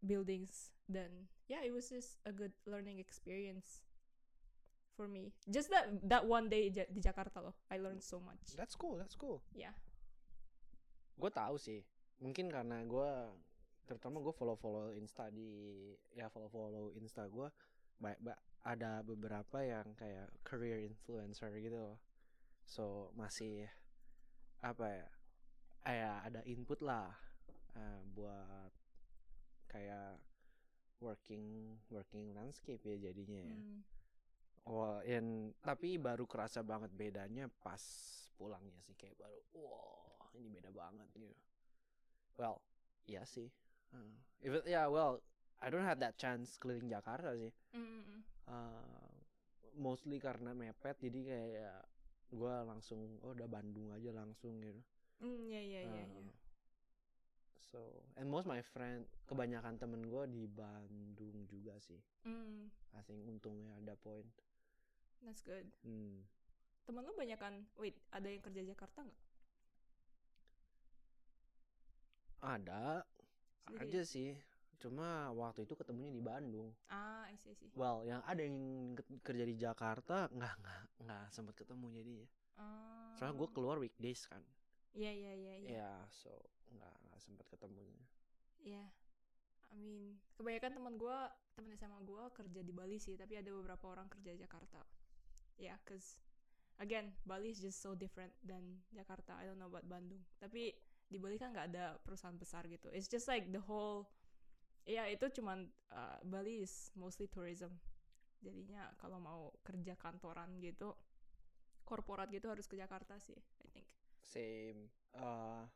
buildings 0.00 0.72
dan 0.88 1.28
yeah 1.44 1.60
it 1.60 1.70
was 1.70 1.92
just 1.92 2.16
a 2.24 2.32
good 2.32 2.52
learning 2.64 2.96
experience 2.98 3.84
for 4.96 5.06
me. 5.08 5.32
Just 5.48 5.68
that 5.70 5.88
that 6.04 6.24
one 6.24 6.48
day 6.48 6.68
ja- 6.68 6.88
di 6.88 7.00
Jakarta 7.00 7.40
loh, 7.40 7.56
I 7.68 7.80
learned 7.80 8.04
so 8.04 8.20
much. 8.20 8.52
That's 8.56 8.76
cool, 8.76 8.96
that's 9.00 9.16
cool. 9.16 9.40
Yeah. 9.52 9.72
Gue 11.16 11.32
tahu 11.32 11.56
sih. 11.56 11.84
Mungkin 12.20 12.52
karena 12.52 12.84
gue 12.84 13.10
terutama 13.88 14.20
gue 14.20 14.32
follow 14.36 14.54
follow 14.54 14.92
insta 14.92 15.32
di 15.32 15.90
ya 16.14 16.28
follow 16.30 16.46
follow 16.52 16.92
insta 16.94 17.26
gue 17.26 17.48
baik 17.98 18.20
ba- 18.22 18.40
ada 18.60 19.00
beberapa 19.00 19.64
yang 19.64 19.96
kayak 19.96 20.28
career 20.44 20.84
influencer 20.84 21.48
gitu 21.60 21.76
loh. 21.80 21.96
So 22.68 23.08
masih 23.16 23.68
apa 24.60 24.84
ya? 24.84 25.08
Kayak 25.80 26.16
ada 26.28 26.40
input 26.44 26.80
lah 26.84 27.08
eh, 27.76 28.00
buat 28.12 28.72
kayak 29.70 30.18
working 31.00 31.78
working 31.88 32.36
landscape 32.36 32.82
ya 32.84 32.96
jadinya 33.10 33.40
ya. 33.40 33.56
Hmm. 33.56 33.80
Wah, 34.68 35.00
and 35.08 35.56
tapi 35.64 35.96
baru 35.96 36.28
kerasa 36.28 36.60
banget 36.60 36.92
bedanya 36.92 37.48
pas 37.64 37.80
pulangnya 38.36 38.76
sih 38.84 38.92
kayak 38.94 39.16
baru, 39.16 39.40
wah 39.56 40.28
ini 40.36 40.52
beda 40.52 40.70
banget 40.70 41.08
gitu. 41.16 41.32
Well, 42.36 42.60
iya 43.08 43.24
sih. 43.24 43.48
Uh, 43.90 44.14
if 44.44 44.52
it- 44.52 44.68
yeah, 44.68 44.86
well, 44.86 45.24
I 45.60 45.72
don't 45.72 45.84
have 45.84 45.98
that 46.04 46.20
chance 46.20 46.60
keliling 46.60 46.92
Jakarta 46.92 47.34
sih. 47.36 47.50
Mm, 47.72 47.82
mm, 47.82 48.02
mm. 48.04 48.20
Uh, 48.46 49.10
mostly 49.80 50.20
karena 50.20 50.52
mepet, 50.52 50.96
jadi 51.00 51.20
kayak 51.24 51.80
gue 52.30 52.54
langsung, 52.68 53.18
oh 53.24 53.32
udah 53.34 53.48
Bandung 53.50 53.90
aja 53.96 54.12
langsung 54.14 54.60
gitu. 54.62 54.80
Mm, 55.20 55.40
yeah, 55.46 55.60
yeah, 55.60 55.82
yeah, 55.84 56.06
Uh, 56.06 56.20
yeah. 56.20 56.36
So, 57.70 57.78
and 58.16 58.26
most 58.26 58.50
my 58.50 58.64
friend, 58.64 59.06
kebanyakan 59.24 59.78
temen 59.78 60.02
gue 60.02 60.24
di 60.26 60.44
Bandung 60.44 61.46
juga 61.46 61.78
sih. 61.78 62.00
Mm, 62.26 62.66
I 62.96 63.00
think 63.04 63.22
untungnya 63.22 63.76
ada 63.78 63.94
point. 63.94 64.26
that's 65.20 65.44
good. 65.44 65.68
Hmm. 65.84 66.24
Temen 66.82 67.04
lu 67.04 67.12
banyak 67.12 67.36
kan? 67.36 67.62
Wait, 67.76 67.94
ada 68.10 68.26
yang 68.26 68.40
kerja 68.40 68.64
Jakarta 68.64 69.04
nggak? 69.04 69.20
Ada, 72.40 73.04
Sendiri? 73.68 73.80
aja 73.84 74.02
sih. 74.02 74.32
Cuma 74.80 75.28
waktu 75.36 75.68
itu 75.68 75.76
ketemunya 75.76 76.08
di 76.08 76.24
Bandung. 76.24 76.72
Ah, 76.88 77.28
I 77.28 77.36
see, 77.36 77.52
I 77.52 77.54
see. 77.54 77.68
Well, 77.76 78.00
yang 78.02 78.24
ada 78.24 78.40
yang 78.40 78.56
ke- 78.96 79.20
kerja 79.20 79.44
di 79.44 79.54
Jakarta 79.54 80.32
nggak 80.32 80.54
nggak 80.56 80.82
nggak 81.04 81.24
sempat 81.30 81.52
ketemu 81.54 81.86
jadinya. 81.92 82.26
Ah. 82.56 83.12
Soalnya 83.20 83.36
gue 83.36 83.48
keluar 83.52 83.76
weekdays 83.76 84.24
kan. 84.24 84.40
Iya, 84.90 85.12
iya, 85.14 85.32
iya, 85.38 85.54
Ya, 85.54 85.60
iya. 85.70 85.92
so 86.10 86.30
nggak 86.70 86.94
nggak 87.10 87.20
sempat 87.22 87.46
ketemunya. 87.50 88.02
Iya. 88.62 88.84
I 89.70 89.78
mean, 89.78 90.18
kebanyakan 90.34 90.82
teman 90.82 90.94
gua, 90.98 91.30
teman 91.54 91.70
SMA 91.78 92.02
gua 92.02 92.26
kerja 92.34 92.60
di 92.66 92.74
Bali 92.74 92.98
sih, 92.98 93.14
tapi 93.14 93.38
ada 93.38 93.54
beberapa 93.54 93.86
orang 93.86 94.10
kerja 94.10 94.34
di 94.34 94.42
Jakarta. 94.42 94.82
Ya, 95.54 95.74
yeah, 95.74 95.78
cause 95.86 96.18
again, 96.82 97.14
Bali 97.22 97.54
is 97.54 97.62
just 97.62 97.78
so 97.78 97.94
different 97.94 98.34
than 98.42 98.82
Jakarta. 98.90 99.38
I 99.38 99.46
don't 99.46 99.62
know 99.62 99.70
about 99.70 99.86
Bandung. 99.86 100.26
Tapi 100.42 100.74
di 101.06 101.18
Bali 101.18 101.38
kan 101.38 101.54
nggak 101.54 101.66
ada 101.74 101.98
perusahaan 102.02 102.34
besar 102.38 102.66
gitu. 102.66 102.90
It's 102.90 103.06
just 103.06 103.26
like 103.26 103.50
the 103.50 103.62
whole 103.62 104.10
ya 104.88 105.06
itu 105.06 105.28
cuman 105.28 105.68
uh, 105.92 106.18
Bali 106.22 106.62
is 106.64 106.90
mostly 106.94 107.26
tourism. 107.30 107.78
Jadinya 108.40 108.90
kalau 108.96 109.20
mau 109.20 109.52
kerja 109.60 109.94
kantoran 110.00 110.56
gitu, 110.64 110.96
korporat 111.84 112.30
gitu 112.30 112.48
harus 112.48 112.64
ke 112.64 112.78
Jakarta 112.78 113.20
sih, 113.20 113.36
I 113.36 113.68
think. 113.74 113.89
Same. 114.22 114.88
Uh, 115.14 115.66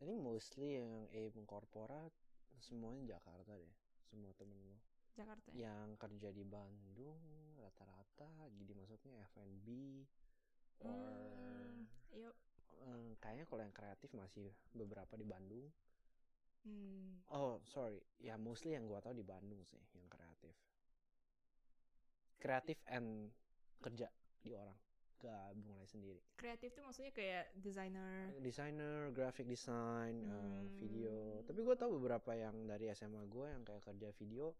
I 0.00 0.02
think 0.06 0.20
mostly 0.22 0.80
yang 0.80 1.06
aim 1.12 1.44
korporat 1.46 2.12
semuanya 2.58 3.16
Jakarta 3.18 3.52
deh. 3.56 3.74
Semua 4.10 4.32
temen 4.38 4.56
gue. 4.62 4.78
Jakarta 5.14 5.50
ya. 5.54 5.62
Yang 5.66 5.88
kerja 6.02 6.28
di 6.34 6.44
Bandung 6.44 7.22
rata-rata 7.62 8.28
jadi 8.60 8.72
maksudnya 8.76 9.12
F&B 9.32 9.68
or 10.82 11.00
Hmm, 11.00 11.86
yuk. 12.12 12.36
eh, 12.84 13.10
kayaknya 13.22 13.44
kalau 13.48 13.62
yang 13.64 13.74
kreatif 13.74 14.10
masih 14.12 14.48
beberapa 14.74 15.14
di 15.16 15.24
Bandung. 15.24 15.66
Hmm. 16.64 17.22
Oh, 17.28 17.60
sorry. 17.72 18.00
Ya 18.26 18.34
mostly 18.40 18.72
yang 18.72 18.88
gua 18.88 19.00
tahu 19.04 19.14
di 19.20 19.24
Bandung 19.32 19.60
sih 19.68 19.80
yang 19.92 20.08
kreatif. 20.08 20.54
Kreatif 22.38 22.78
and 22.86 23.32
kerja 23.82 24.06
di 24.44 24.54
orang. 24.54 24.78
Gak 25.24 25.56
mulai 25.64 25.88
sendiri. 25.88 26.20
Kreatif 26.36 26.76
tuh 26.76 26.84
maksudnya 26.84 27.12
kayak 27.16 27.48
desainer. 27.56 28.28
Desainer, 28.44 29.08
graphic 29.16 29.48
design, 29.48 30.20
eh, 30.20 30.36
Hmm. 30.36 30.68
video. 30.76 31.40
Tapi 31.48 31.64
gua 31.64 31.72
tahu 31.72 31.96
beberapa 31.96 32.36
yang 32.36 32.68
dari 32.68 32.92
SMA 32.92 33.24
gua 33.32 33.48
yang 33.48 33.64
kayak 33.64 33.80
kerja 33.80 34.12
video 34.12 34.52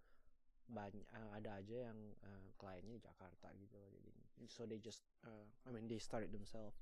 banyak 0.64 1.04
ada 1.37 1.61
aja 1.61 1.92
yang 1.92 1.99
eh, 2.25 2.49
kliennya 2.56 2.97
di 2.97 3.02
Jakarta 3.04 3.52
gitu 3.52 3.76
loh 3.76 3.92
jadi 3.92 4.12
so 4.49 4.64
they 4.64 4.80
just 4.80 5.04
eh, 5.28 5.44
I 5.68 5.76
mean 5.76 5.85
they 5.85 6.00
started 6.00 6.33
themselves 6.33 6.80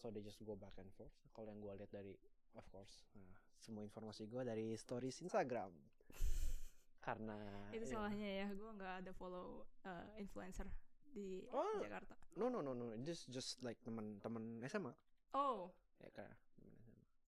so 0.00 0.08
they 0.08 0.24
just 0.24 0.40
go 0.48 0.56
back 0.56 0.72
and 0.80 0.88
forth 0.96 1.12
kalau 1.36 1.52
yang 1.52 1.60
gua 1.60 1.76
lihat 1.76 1.92
dari 1.92 2.16
of 2.56 2.64
course 2.72 3.04
nah, 3.12 3.36
semua 3.60 3.84
informasi 3.84 4.24
gua 4.32 4.48
dari 4.48 4.72
stories 4.80 5.20
Instagram 5.20 5.76
karena 7.06 7.36
itu 7.74 7.84
ya, 7.84 7.92
salahnya 7.98 8.28
ya 8.30 8.48
gue 8.48 8.70
nggak 8.78 8.94
ada 9.04 9.12
follow 9.12 9.66
uh, 9.84 10.06
influencer 10.16 10.64
di 11.12 11.44
Oh. 11.52 11.78
Jakarta. 11.78 12.16
No 12.40 12.48
no 12.48 12.64
no 12.64 12.72
no 12.72 12.96
just 13.04 13.28
just 13.28 13.60
like 13.60 13.76
teman-teman 13.84 14.64
SMA 14.64 14.92
oh. 15.36 15.68
Ya 16.00 16.08
SMA 16.08 16.32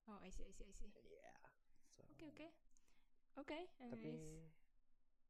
oh 0.09 0.17
I 0.21 0.29
see 0.33 0.41
I 0.45 0.51
see 0.53 0.65
I 0.65 0.73
see. 0.73 0.89
Yeah 1.05 1.37
oke 2.01 2.25
oke 2.33 2.47
oke 3.37 3.59
tapi 3.77 4.09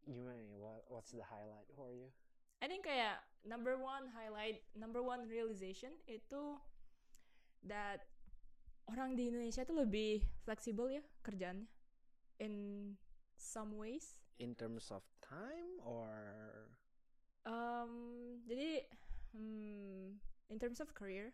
gimana 0.05 0.39
ya 0.39 0.55
what, 0.55 0.81
what's 0.87 1.11
the 1.11 1.23
highlight 1.25 1.67
for 1.75 1.91
you? 1.91 2.07
I 2.63 2.71
think 2.71 2.87
kayak 2.87 3.19
number 3.43 3.75
one 3.75 4.07
highlight 4.15 4.63
number 4.77 5.03
one 5.03 5.27
realization 5.27 5.91
itu 6.07 6.55
that 7.67 8.07
orang 8.87 9.17
di 9.17 9.27
Indonesia 9.33 9.65
tuh 9.65 9.81
lebih 9.83 10.23
fleksibel 10.45 10.87
ya 10.93 11.03
kerjaannya. 11.25 11.67
In 12.39 12.53
some 13.35 13.75
ways. 13.75 14.21
In 14.37 14.53
terms 14.55 14.91
of 14.91 15.01
time 15.23 15.79
or 15.81 16.64
um 17.45 17.93
jadi 18.49 18.85
hmm, 19.33 20.17
in 20.49 20.57
terms 20.57 20.81
of 20.81 20.89
career 20.97 21.33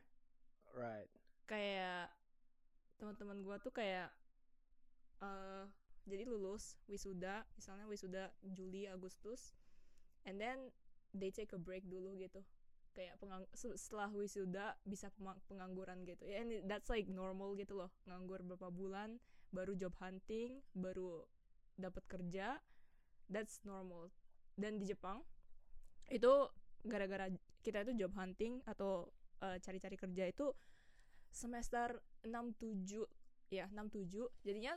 right. 0.76 1.08
kayak 1.48 2.12
teman-teman 3.00 3.42
gua 3.42 3.58
tuh 3.58 3.74
kayak 3.74 4.12
eh 5.22 5.66
jadi 6.10 6.26
lulus 6.26 6.82
wisuda 6.90 7.46
misalnya 7.54 7.86
wisuda 7.86 8.34
Juli 8.42 8.90
Agustus 8.90 9.54
and 10.26 10.42
then 10.42 10.74
they 11.14 11.30
take 11.30 11.52
a 11.54 11.60
break 11.60 11.86
dulu 11.88 12.16
gitu. 12.18 12.42
Kayak 12.92 13.20
pengang 13.24 13.48
se- 13.56 13.78
setelah 13.80 14.12
wisuda 14.12 14.76
bisa 14.84 15.08
pengangguran 15.48 16.04
gitu. 16.04 16.28
Ya 16.28 16.44
and 16.44 16.68
that's 16.68 16.92
like 16.92 17.08
normal 17.08 17.56
gitu 17.56 17.78
loh. 17.78 17.92
Nganggur 18.08 18.44
beberapa 18.44 18.72
bulan 18.72 19.20
baru 19.52 19.76
job 19.76 19.96
hunting 20.00 20.64
baru 20.76 21.24
dapat 21.80 22.04
kerja 22.08 22.60
that's 23.32 23.64
normal. 23.64 24.12
Dan 24.60 24.80
di 24.80 24.90
Jepang 24.90 25.24
itu 26.10 26.50
gara-gara 26.82 27.30
kita 27.62 27.86
itu 27.86 27.94
job 27.94 28.14
hunting 28.18 28.64
atau 28.66 29.12
eh, 29.46 29.62
cari-cari 29.62 30.00
kerja 30.00 30.26
itu 30.26 30.50
semester 31.30 32.02
67 32.26 33.06
ya 33.52 33.68
67 33.70 34.26
jadinya 34.42 34.74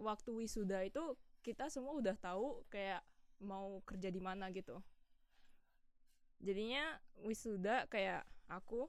waktu 0.00 0.30
wisuda 0.34 0.82
itu 0.86 1.14
kita 1.42 1.66
semua 1.68 1.98
udah 1.98 2.14
tahu 2.18 2.62
kayak 2.70 3.02
mau 3.42 3.82
kerja 3.82 4.08
di 4.08 4.22
mana 4.22 4.48
gitu. 4.54 4.78
Jadinya 6.38 6.98
wisuda 7.22 7.86
kayak 7.90 8.26
aku 8.46 8.86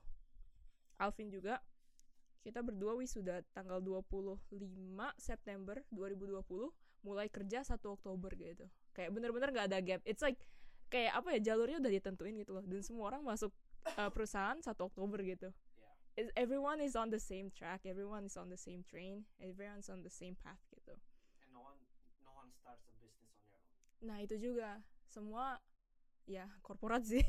Alvin 1.01 1.33
juga 1.33 1.61
kita 2.45 2.61
berdua 2.61 2.93
wisuda 2.93 3.41
tanggal 3.55 3.81
25 3.81 4.37
September 5.17 5.81
2020 5.89 6.43
mulai 7.03 7.27
kerja 7.27 7.65
1 7.65 7.81
Oktober 7.81 8.31
gitu. 8.37 8.69
Kayak 8.93 9.09
bener-bener 9.17 9.49
nggak 9.49 9.67
ada 9.73 9.79
gap. 9.81 10.01
It's 10.05 10.21
like 10.21 10.37
kayak 10.93 11.17
apa 11.17 11.33
ya 11.33 11.39
jalurnya 11.53 11.81
udah 11.81 11.89
ditentuin 11.89 12.37
gitu 12.37 12.53
loh. 12.53 12.61
Dan 12.61 12.85
semua 12.85 13.09
orang 13.09 13.25
masuk 13.25 13.49
uh, 13.97 14.09
perusahaan 14.13 14.61
1 14.61 14.69
Oktober 14.69 15.17
gitu. 15.25 15.49
Is- 16.13 16.29
everyone 16.37 16.77
is 16.85 16.93
on 16.93 17.09
the 17.09 17.17
same 17.17 17.49
track 17.49 17.89
everyone 17.89 18.29
is 18.29 18.37
on 18.37 18.45
the 18.53 18.59
same 18.59 18.85
train 18.85 19.25
everyone's 19.41 19.89
on 19.89 20.05
the 20.05 20.13
same 20.13 20.37
path 20.37 20.61
gitu. 20.69 20.93
And 21.41 21.49
no 21.49 21.65
one 21.65 21.81
no 22.21 22.37
one 22.37 22.53
starts 22.53 22.85
a 22.85 22.93
business 23.01 23.33
on 23.33 23.49
their 23.49 23.57
own. 23.57 24.05
nah 24.05 24.17
itu 24.21 24.37
juga. 24.37 24.85
Semua 25.09 25.57
ya 26.29 26.45
korporat 26.61 27.01
sih. 27.09 27.25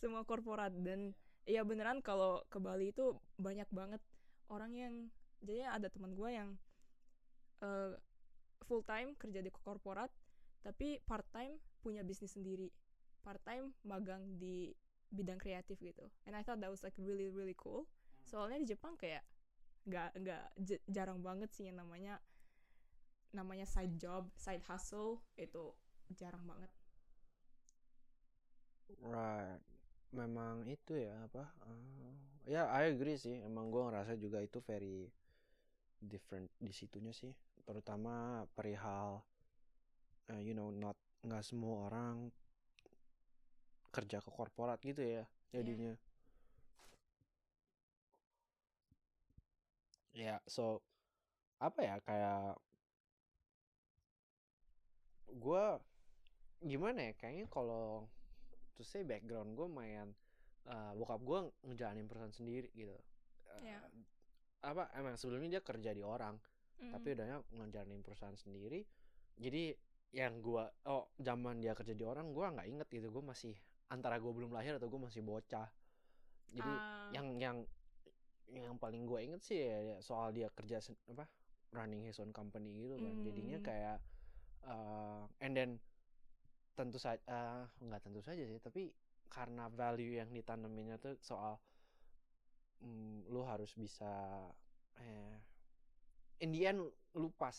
Semua 0.00 0.28
korporat. 0.28 0.76
Dan 0.86 1.16
ya 1.48 1.64
beneran 1.64 2.04
kalau 2.04 2.44
ke 2.52 2.60
Bali 2.60 2.92
itu 2.92 3.16
banyak 3.40 3.66
banget 3.72 4.04
orang 4.52 4.76
yang 4.76 4.94
jadi 5.40 5.72
ada 5.72 5.88
teman 5.88 6.12
gue 6.12 6.30
yang 6.30 6.54
eh, 7.64 7.96
full 8.68 8.84
time 8.84 9.16
kerja 9.16 9.40
di 9.40 9.48
korporat 9.48 10.12
tapi 10.60 11.00
part 11.08 11.24
time 11.32 11.56
punya 11.82 12.02
bisnis 12.06 12.32
sendiri 12.36 12.68
part 13.24 13.40
time 13.44 13.72
magang 13.84 14.22
di 14.40 14.72
bidang 15.10 15.40
kreatif 15.42 15.76
gitu 15.82 16.06
and 16.28 16.34
I 16.38 16.42
thought 16.46 16.60
that 16.62 16.70
was 16.70 16.84
like 16.86 16.94
really 17.00 17.28
really 17.28 17.56
cool 17.58 17.88
soalnya 18.24 18.62
di 18.62 18.68
Jepang 18.76 18.94
kayak 19.00 19.24
nggak 19.88 20.10
nggak 20.22 20.44
jarang 20.88 21.20
banget 21.24 21.50
sih 21.56 21.66
yang 21.68 21.80
namanya 21.82 22.20
namanya 23.32 23.66
side 23.66 23.94
job 23.98 24.30
side 24.36 24.62
hustle 24.68 25.22
itu 25.38 25.64
jarang 26.18 26.44
banget 26.46 26.70
Right. 29.02 29.60
Memang 30.20 30.66
itu 30.76 30.92
ya 31.06 31.14
apa? 31.26 31.44
eh, 31.70 32.14
ya 32.54 32.62
I 32.70 32.90
agree 32.94 33.16
sih. 33.24 33.36
Emang 33.48 33.70
gue 33.72 33.82
ngerasa 33.86 34.12
juga 34.24 34.38
itu 34.42 34.58
very 34.70 35.06
different 36.12 36.48
di 36.60 36.72
situnya 36.80 37.12
sih. 37.20 37.32
Terutama 37.66 38.44
perihal 38.56 39.22
eh, 40.32 40.40
you 40.46 40.54
know 40.56 40.70
not 40.72 40.96
nggak 41.20 41.44
semua 41.44 41.88
orang 41.90 42.32
kerja 43.90 44.22
ke 44.22 44.30
korporat 44.30 44.78
gitu 44.80 45.02
ya 45.02 45.24
jadinya. 45.50 45.94
Ya, 50.10 50.42
so 50.46 50.82
apa 51.60 51.80
ya 51.84 51.96
kayak 52.02 52.56
gue 55.30 55.64
gimana 56.60 56.98
ya 57.08 57.12
kayaknya 57.14 57.46
kalau 57.46 58.08
to 58.74 58.82
say 58.82 59.06
background 59.06 59.54
gue 59.54 59.68
main 59.70 60.10
eh, 60.66 60.92
bokap 60.98 61.20
gue 61.22 61.38
ngejalanin 61.68 62.08
perusahaan 62.08 62.34
sendiri 62.34 62.68
gitu 62.74 62.96
Ya. 63.60 63.76
apa 64.64 64.88
emang 64.96 65.20
sebelumnya 65.20 65.58
dia 65.58 65.62
kerja 65.64 65.90
di 65.92 66.00
orang 66.00 66.38
Mm. 66.80 66.96
tapi 66.96 67.12
udahnya 67.12 67.44
ngejalanin 67.52 68.00
perusahaan 68.00 68.40
sendiri 68.40 68.80
jadi 69.36 69.76
yang 70.10 70.42
gue 70.42 70.64
oh 70.90 71.04
zaman 71.20 71.62
dia 71.62 71.72
kerja 71.78 71.94
di 71.94 72.02
orang 72.02 72.34
gue 72.34 72.46
nggak 72.46 72.68
inget 72.68 72.88
gitu. 72.90 73.08
Gue 73.14 73.24
masih 73.24 73.54
antara 73.90 74.18
gue 74.22 74.32
belum 74.32 74.50
lahir 74.54 74.76
atau 74.78 74.88
gue 74.90 75.00
masih 75.08 75.22
bocah. 75.22 75.68
Jadi 76.52 76.82
Ah, 76.82 77.14
yang 77.14 77.38
yang 77.40 77.58
yang 78.50 78.76
paling 78.82 79.06
gue 79.06 79.18
inget 79.22 79.40
sih 79.46 79.58
ya, 79.62 79.78
ya 79.94 79.96
soal 80.02 80.34
dia 80.34 80.50
kerja 80.50 80.82
apa 81.14 81.24
running 81.70 82.02
his 82.10 82.18
own 82.18 82.34
company 82.34 82.74
gitu 82.86 82.98
kan. 82.98 83.14
Jadinya 83.22 83.58
Hmm. 83.58 83.64
kayak 83.64 83.98
uh, 84.66 85.24
and 85.42 85.54
then 85.56 85.70
tentu 86.78 86.98
saja 86.98 87.68
nggak 87.86 88.02
tentu 88.04 88.20
saja 88.28 88.42
sih 88.50 88.58
tapi 88.66 88.82
karena 89.34 89.64
value 89.80 90.12
yang 90.20 90.30
ditanaminnya 90.34 90.96
tuh 91.04 91.14
soal 91.22 91.54
mm, 92.82 93.28
lu 93.32 93.40
harus 93.46 93.72
bisa 93.76 94.10
eh 95.00 95.34
in 96.40 96.50
the 96.52 96.66
end 96.66 96.80
lu 97.14 97.28
pas 97.36 97.54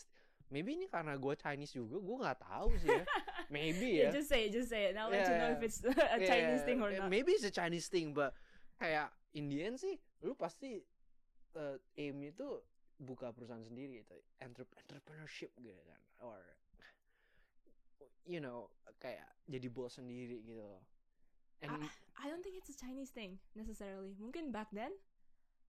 maybe 0.52 0.76
ini 0.76 0.86
karena 0.86 1.16
gue 1.16 1.34
Chinese 1.34 1.72
juga 1.72 1.96
gue 1.96 2.16
nggak 2.20 2.38
tahu 2.44 2.70
sih 2.76 2.92
ya 2.92 3.04
maybe 3.56 3.88
yeah, 4.04 4.12
ya 4.12 4.16
just 4.20 4.28
say 4.28 4.46
it, 4.46 4.52
just 4.52 4.68
say 4.68 4.92
it. 4.92 4.94
I'll 4.94 5.08
let 5.08 5.24
you 5.24 5.36
know 5.40 5.48
Yeah, 5.48 5.56
if 5.56 5.62
it's 5.64 5.80
a 6.16 6.20
Chinese 6.20 6.60
Yeah, 6.62 6.68
thing 6.68 6.78
or 6.84 6.90
not. 6.92 7.08
Maybe 7.08 7.32
it's 7.32 7.44
a 7.48 7.52
Chinese 7.52 7.88
thing, 7.88 8.12
but 8.12 8.36
kayak 8.76 9.12
in 9.32 9.48
the 9.48 9.64
end 9.64 9.80
sih, 9.80 9.96
lu 10.20 10.36
pasti 10.36 10.80
eh, 11.52 11.76
aim 11.96 12.16
itu 12.22 12.60
buka 12.96 13.32
perusahaan 13.32 13.64
sendiri 13.64 14.04
Entrep- 14.40 14.76
entrepreneurship 14.78 15.52
gitu 15.58 15.80
kan, 15.84 16.00
or 16.20 16.38
you 18.24 18.38
know 18.40 18.70
kayak 19.02 19.26
jadi 19.50 19.68
bos 19.68 19.98
sendiri 19.98 20.40
gitu 20.46 20.62
loh. 20.62 20.80
And 21.62 21.86
I 22.18 22.26
don't 22.26 22.42
think 22.42 22.58
it's 22.58 22.70
a 22.70 22.78
Chinese 22.78 23.10
thing 23.14 23.38
necessarily. 23.54 24.18
Mungkin 24.18 24.50
back 24.50 24.70
then, 24.74 24.90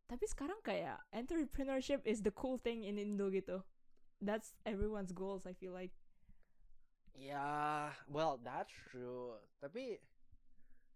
tapi 0.09 0.25
sekarang 0.25 0.57
kayak 0.65 0.97
entrepreneurship 1.13 2.01
is 2.07 2.25
the 2.25 2.33
cool 2.33 2.57
thing 2.57 2.81
in 2.81 2.97
Indo 2.97 3.29
gitu. 3.29 3.61
That's 4.21 4.53
everyone's 4.65 5.11
goals. 5.11 5.45
I 5.45 5.53
feel 5.53 5.73
like. 5.73 5.91
ya, 7.13 7.93
well 8.09 8.41
that's 8.41 8.73
true. 8.89 9.37
Tapi 9.61 10.01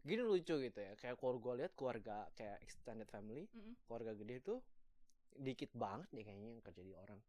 gini 0.01 0.23
lucu 0.23 0.57
gitu 0.57 0.79
ya, 0.81 0.97
kayak 0.97 1.19
kalau 1.21 1.37
gue 1.37 1.53
lihat 1.61 1.77
keluarga 1.77 2.25
kayak 2.33 2.57
extended 2.65 3.05
family, 3.07 3.45
Mm-mm. 3.53 3.77
keluarga 3.85 4.17
gede 4.17 4.41
tuh 4.41 4.59
dikit 5.37 5.69
banget 5.77 6.09
deh 6.09 6.25
kayaknya 6.25 6.57
yang 6.57 6.63
kerja 6.63 6.81
di 6.81 6.93
orang. 6.93 7.21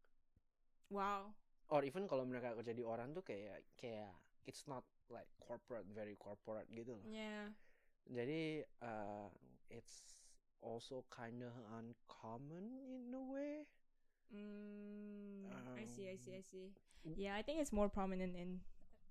Wow. 0.89 1.37
or 1.69 1.85
even 1.85 2.09
kalau 2.09 2.25
mereka 2.25 2.57
kerja 2.57 2.73
di 2.73 2.81
orang 2.81 3.13
tuh 3.13 3.21
kayak 3.21 3.61
kayak 3.77 4.09
it's 4.49 4.65
not 4.65 4.81
like 5.13 5.29
corporate 5.37 5.85
very 5.93 6.17
corporate 6.17 6.65
gitu 6.73 6.97
loh 6.97 7.05
Yeah. 7.05 7.53
jadi 8.09 8.65
uh, 8.81 9.29
it's 9.69 10.17
also 10.65 11.05
kind 11.13 11.45
of 11.45 11.53
uncommon 11.69 12.73
in 12.89 13.13
a 13.13 13.21
way 13.21 13.69
Mm, 14.29 15.49
I 15.77 15.85
see. 15.85 16.05
I 16.09 16.17
see. 16.17 16.33
I 16.37 16.43
see. 16.43 16.67
Um, 17.05 17.15
Yeah, 17.15 17.33
I 17.33 17.41
think 17.41 17.59
it's 17.61 17.71
more 17.73 17.89
prominent 17.89 18.35
in 18.35 18.61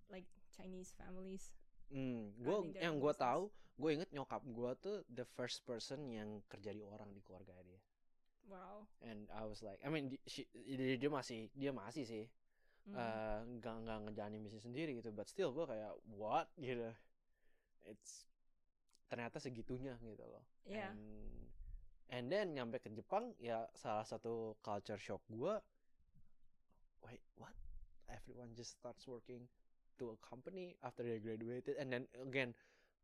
like 0.09 0.25
Chinese 0.55 0.93
families. 0.95 1.53
hmm 1.89 2.37
their 2.45 2.85
yang 2.85 3.01
gue 3.01 3.15
tahu 3.17 3.49
gue 3.81 3.91
inget 3.97 4.13
nyokap 4.13 4.45
gue 4.45 4.71
tuh 4.77 4.97
the 5.09 5.25
first 5.25 5.65
person 5.65 6.05
yang 6.13 6.45
kerja 6.45 6.69
di 6.69 6.85
orang 6.85 7.09
di 7.17 7.25
keluarga 7.25 7.57
dia 7.65 7.81
Wow. 8.45 8.85
and 9.01 9.25
I 9.33 9.49
was 9.49 9.65
like 9.65 9.81
I 9.81 9.89
mean 9.89 10.13
she- 10.29 10.53
dia, 10.53 11.01
dia 11.01 11.09
masih 11.09 11.49
dia 11.57 11.73
masih 11.73 12.05
sih 12.05 12.25
Mm. 12.89 12.97
eh, 12.97 13.41
nggak 13.61 13.75
nggak 13.85 13.99
ngejalanin 14.05 14.41
bisnis 14.45 14.65
sendiri 14.65 14.97
gitu 14.97 15.13
but 15.13 15.29
still 15.29 15.53
gue 15.53 15.65
kayak 15.65 15.93
what 16.13 16.49
gitu 16.57 16.89
it's 17.89 18.29
ternyata 19.09 19.41
segitunya 19.41 19.97
gitu 20.01 20.25
loh 20.25 20.45
yeah. 20.65 20.93
and 20.93 21.01
and 22.09 22.33
then 22.33 22.57
nyampe 22.57 22.81
ke 22.81 22.89
Jepang 22.93 23.37
ya 23.39 23.69
salah 23.77 24.05
satu 24.05 24.57
culture 24.65 24.97
shock 25.01 25.21
gue 25.29 25.55
wait 27.05 27.23
what 27.37 27.53
everyone 28.09 28.53
just 28.57 28.77
starts 28.81 29.05
working 29.05 29.45
to 30.01 30.15
a 30.15 30.19
company 30.25 30.73
after 30.81 31.05
they 31.05 31.21
graduated 31.21 31.77
and 31.77 31.93
then 31.93 32.05
again 32.23 32.55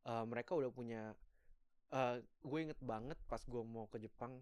uh, 0.08 0.24
mereka 0.24 0.56
udah 0.56 0.70
punya 0.72 1.12
uh, 1.92 2.16
gue 2.22 2.58
inget 2.64 2.80
banget 2.80 3.18
pas 3.28 3.40
gue 3.44 3.62
mau 3.62 3.84
ke 3.90 4.00
Jepang 4.00 4.40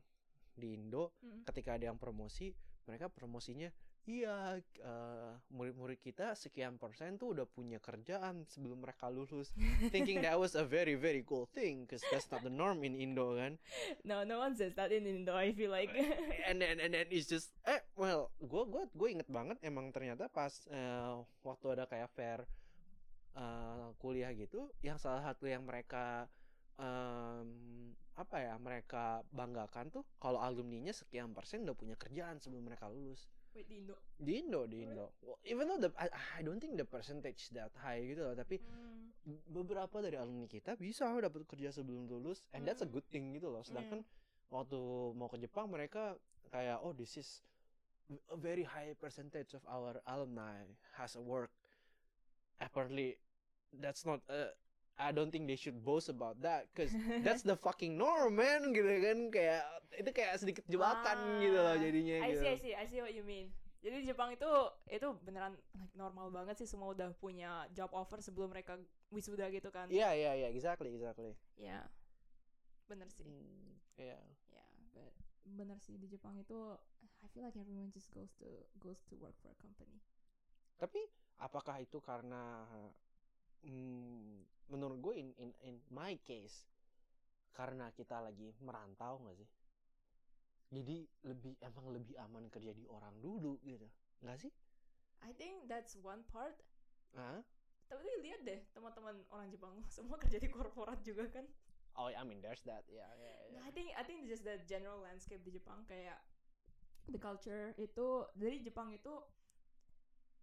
di 0.52 0.76
Indo 0.76 1.16
Mm. 1.24 1.48
ketika 1.48 1.80
ada 1.80 1.88
yang 1.88 1.96
promosi 1.96 2.52
mereka 2.84 3.08
promosinya 3.08 3.72
iya 4.02 4.58
uh, 4.82 5.32
murid-murid 5.54 6.02
kita 6.02 6.34
sekian 6.34 6.74
persen 6.74 7.22
tuh 7.22 7.38
udah 7.38 7.46
punya 7.46 7.78
kerjaan 7.78 8.42
sebelum 8.50 8.82
mereka 8.82 9.06
lulus 9.06 9.54
thinking 9.94 10.18
that 10.18 10.34
was 10.34 10.58
a 10.58 10.66
very 10.66 10.98
very 10.98 11.22
cool 11.22 11.46
thing 11.54 11.86
because 11.86 12.02
that's 12.10 12.26
not 12.34 12.42
the 12.42 12.50
norm 12.50 12.82
in 12.82 12.98
Indo 12.98 13.38
kan 13.38 13.54
No, 14.02 14.26
no 14.26 14.42
one 14.42 14.58
says 14.58 14.74
that 14.74 14.90
in 14.90 15.06
Indo. 15.06 15.38
I 15.38 15.54
feel 15.54 15.70
like. 15.70 15.94
and 16.48 16.58
then 16.58 16.82
and 16.82 16.90
then 16.90 17.06
it's 17.14 17.30
just 17.30 17.54
eh 17.62 17.78
well 17.94 18.34
gue 18.42 18.62
gue 18.66 18.82
gue 18.90 19.08
inget 19.14 19.28
banget 19.30 19.62
emang 19.62 19.94
ternyata 19.94 20.26
pas 20.26 20.50
eh, 20.66 21.14
waktu 21.46 21.66
ada 21.78 21.86
kayak 21.86 22.10
fair 22.10 22.42
eh, 23.38 23.86
kuliah 24.02 24.34
gitu 24.34 24.66
yang 24.82 24.98
salah 24.98 25.22
satu 25.22 25.46
yang 25.46 25.62
mereka 25.62 26.26
em, 26.76 27.48
apa 28.12 28.36
ya 28.44 28.54
mereka 28.60 29.24
banggakan 29.32 29.88
tuh 29.88 30.04
kalau 30.20 30.42
alumninya 30.42 30.92
sekian 30.92 31.32
persen 31.32 31.64
udah 31.64 31.76
punya 31.76 31.96
kerjaan 31.96 32.42
sebelum 32.42 32.68
mereka 32.68 32.90
lulus 32.92 33.24
Wait, 33.52 33.68
di 33.68 33.84
Indo. 33.84 33.96
di 34.16 34.32
Indo 34.40 34.60
di 34.64 34.78
Indo 34.82 35.12
Well, 35.20 35.36
even 35.44 35.68
though 35.68 35.76
the 35.76 35.90
I, 36.00 36.08
I 36.36 36.40
don't 36.40 36.56
think 36.56 36.80
the 36.80 36.88
percentage 36.88 37.52
that 37.52 37.72
high 37.76 38.00
gitu 38.04 38.24
loh 38.24 38.34
tapi 38.34 38.56
Mm. 39.22 39.38
beberapa 39.54 40.02
dari 40.02 40.18
alumni 40.18 40.50
kita 40.50 40.74
bisa 40.74 41.06
dapat 41.06 41.46
kerja 41.46 41.70
sebelum 41.70 42.10
lulus 42.10 42.42
and 42.50 42.66
that's 42.66 42.82
a 42.82 42.88
Hmm. 42.90 42.98
good 42.98 43.06
thing 43.06 43.30
gitu 43.38 43.54
loh 43.54 43.62
sedangkan 43.62 44.02
waktu 44.50 44.78
mau 45.14 45.30
ke 45.30 45.38
Jepang 45.38 45.70
mereka 45.70 46.18
kayak 46.50 46.82
oh 46.82 46.90
this 46.90 47.14
is 47.14 47.38
a 48.10 48.34
very 48.34 48.66
high 48.66 48.90
percentage 48.98 49.54
of 49.54 49.62
our 49.70 50.02
alumni 50.10 50.66
has 50.98 51.14
a 51.14 51.22
work 51.22 51.54
apparently 52.58 53.14
that's 53.78 54.02
not 54.02 54.18
uh, 54.26 54.50
I 55.02 55.10
don't 55.10 55.28
think 55.28 55.44
they 55.44 55.58
should 55.58 55.82
boast 55.82 56.06
about 56.06 56.38
that 56.40 56.70
because 56.70 56.94
that's 57.20 57.42
the 57.42 57.58
fucking 57.58 57.98
norm 57.98 58.38
man 58.38 58.70
gitu 58.70 58.86
kan 58.86 59.18
kayak 59.28 59.62
itu 59.92 60.10
kayak 60.10 60.38
sedikit 60.38 60.64
jebakan 60.64 61.42
gitu 61.42 61.58
loh 61.58 61.74
Ah, 61.74 61.76
jadinya 61.76 62.16
I 62.22 62.30
gitu 62.32 62.40
see, 62.40 62.48
I 62.48 62.56
see, 62.56 62.72
I 62.72 62.84
see 62.86 63.00
what 63.02 63.12
you 63.12 63.26
mean. 63.26 63.50
Jadi 63.82 63.98
di 63.98 64.06
Jepang 64.06 64.30
itu 64.30 64.46
itu 64.86 65.08
beneran 65.26 65.58
like 65.74 65.90
normal 65.92 66.30
banget 66.30 66.54
sih 66.54 66.70
semua 66.70 66.94
udah 66.94 67.10
punya 67.18 67.66
job 67.74 67.90
offer 67.90 68.22
sebelum 68.22 68.54
mereka 68.54 68.78
wisuda 69.10 69.50
gitu 69.50 69.74
kan. 69.74 69.90
Iya 69.90 70.14
iya 70.14 70.32
iya, 70.38 70.48
exactly 70.48 70.94
exactly. 70.94 71.34
Ya. 71.58 71.82
Bener 72.86 73.10
sih. 73.10 73.26
Hmm, 73.26 73.74
Iya. 73.98 74.22
Ya, 74.54 74.64
but 74.94 75.10
bener 75.42 75.82
sih 75.82 75.98
di 75.98 76.06
Jepang 76.06 76.38
itu 76.38 76.54
I 77.22 77.26
feel 77.30 77.42
like 77.42 77.58
everyone 77.58 77.90
just 77.90 78.06
goes 78.14 78.30
to 78.38 78.46
goes 78.78 79.02
to 79.10 79.18
work 79.18 79.34
for 79.42 79.50
a 79.50 79.58
company. 79.58 79.98
Tapi 80.78 81.02
apakah 81.42 81.82
itu 81.82 81.98
karena 81.98 82.62
hmm, 83.62 84.46
menurut 84.70 84.98
gue 85.00 85.14
in, 85.18 85.28
in 85.38 85.50
in 85.62 85.76
my 85.90 86.18
case 86.22 86.66
karena 87.52 87.92
kita 87.92 88.18
lagi 88.22 88.54
merantau 88.62 89.22
nggak 89.22 89.36
sih? 89.38 89.48
Jadi 90.72 91.04
lebih 91.28 91.60
emang 91.60 91.92
lebih 91.92 92.16
aman 92.16 92.48
kerja 92.48 92.72
di 92.72 92.88
orang 92.88 93.12
dulu 93.20 93.60
gitu, 93.60 93.84
nggak 94.24 94.38
sih? 94.40 94.52
I 95.22 95.30
think 95.36 95.68
that's 95.68 95.94
one 96.00 96.24
part. 96.32 96.58
Hah? 97.12 97.44
Tapi 97.92 98.08
lihat 98.24 98.40
deh 98.42 98.60
teman-teman 98.72 99.20
orang 99.28 99.52
Jepang 99.52 99.76
semua 99.96 100.16
kerja 100.16 100.40
di 100.40 100.48
korporat 100.48 101.04
juga 101.04 101.28
kan. 101.28 101.46
Oh, 101.92 102.08
I 102.08 102.24
mean 102.24 102.40
there's 102.40 102.64
that, 102.64 102.88
ya 102.88 103.04
ya 103.04 103.34
ya. 103.52 103.60
Nah, 103.60 103.68
I 103.68 103.72
think 103.76 103.92
I 103.92 104.00
think 104.00 104.24
just 104.24 104.48
the 104.48 104.56
general 104.64 105.04
landscape 105.04 105.44
di 105.44 105.52
Jepang 105.52 105.84
kayak 105.84 106.24
the 107.04 107.20
culture 107.20 107.76
itu 107.76 108.24
dari 108.32 108.64
Jepang 108.64 108.96
itu 108.96 109.12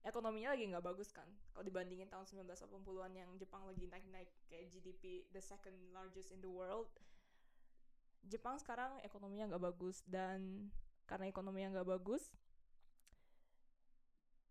ekonominya 0.07 0.55
lagi 0.55 0.69
nggak 0.69 0.85
bagus 0.85 1.11
kan? 1.11 1.27
Kalau 1.51 1.65
dibandingin 1.65 2.07
tahun 2.07 2.23
1980-an 2.27 3.11
yang 3.15 3.29
Jepang 3.35 3.67
lagi 3.67 3.85
naik-naik 3.87 4.31
kayak 4.47 4.71
GDP 4.71 5.27
the 5.35 5.43
second 5.43 5.75
largest 5.91 6.31
in 6.31 6.39
the 6.39 6.51
world 6.51 6.87
Jepang 8.27 8.59
sekarang 8.59 8.99
ekonominya 9.01 9.55
nggak 9.55 9.63
bagus. 9.63 10.03
Dan 10.03 10.71
karena 11.07 11.31
ekonominya 11.31 11.79
nggak 11.79 11.89
bagus 11.99 12.29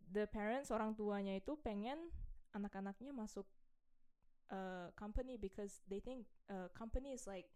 the 0.08 0.24
parents 0.28 0.72
orang 0.72 0.96
tuanya 0.96 1.36
itu 1.36 1.54
pengen 1.60 2.08
anak-anaknya 2.56 3.12
masuk 3.12 3.44
uh, 4.48 4.88
company 4.96 5.36
because 5.36 5.84
they 5.86 6.00
think 6.00 6.24
uh, 6.48 6.72
company 6.72 7.12
is 7.12 7.28
like 7.28 7.46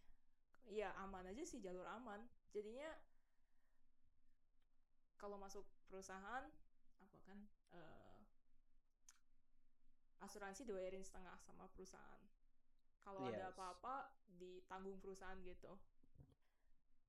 ya 0.69 0.93
aman 1.01 1.27
aja 1.27 1.43
sih 1.43 1.59
jalur 1.59 1.89
aman. 1.89 2.23
Jadinya 2.53 2.87
kalau 5.17 5.41
masuk 5.41 5.65
perusahaan 5.89 6.45
apa 7.05 7.19
kan 7.29 7.39
eh, 7.79 8.19
asuransi 10.27 10.63
dibayarin 10.69 11.03
setengah 11.09 11.37
sama 11.47 11.65
perusahaan. 11.75 12.23
Kalau 13.05 13.23
ada 13.31 13.43
Yes. 13.43 13.53
apa-apa 13.53 13.95
ditanggung 14.41 14.99
perusahaan 15.03 15.39
gitu. 15.43 15.73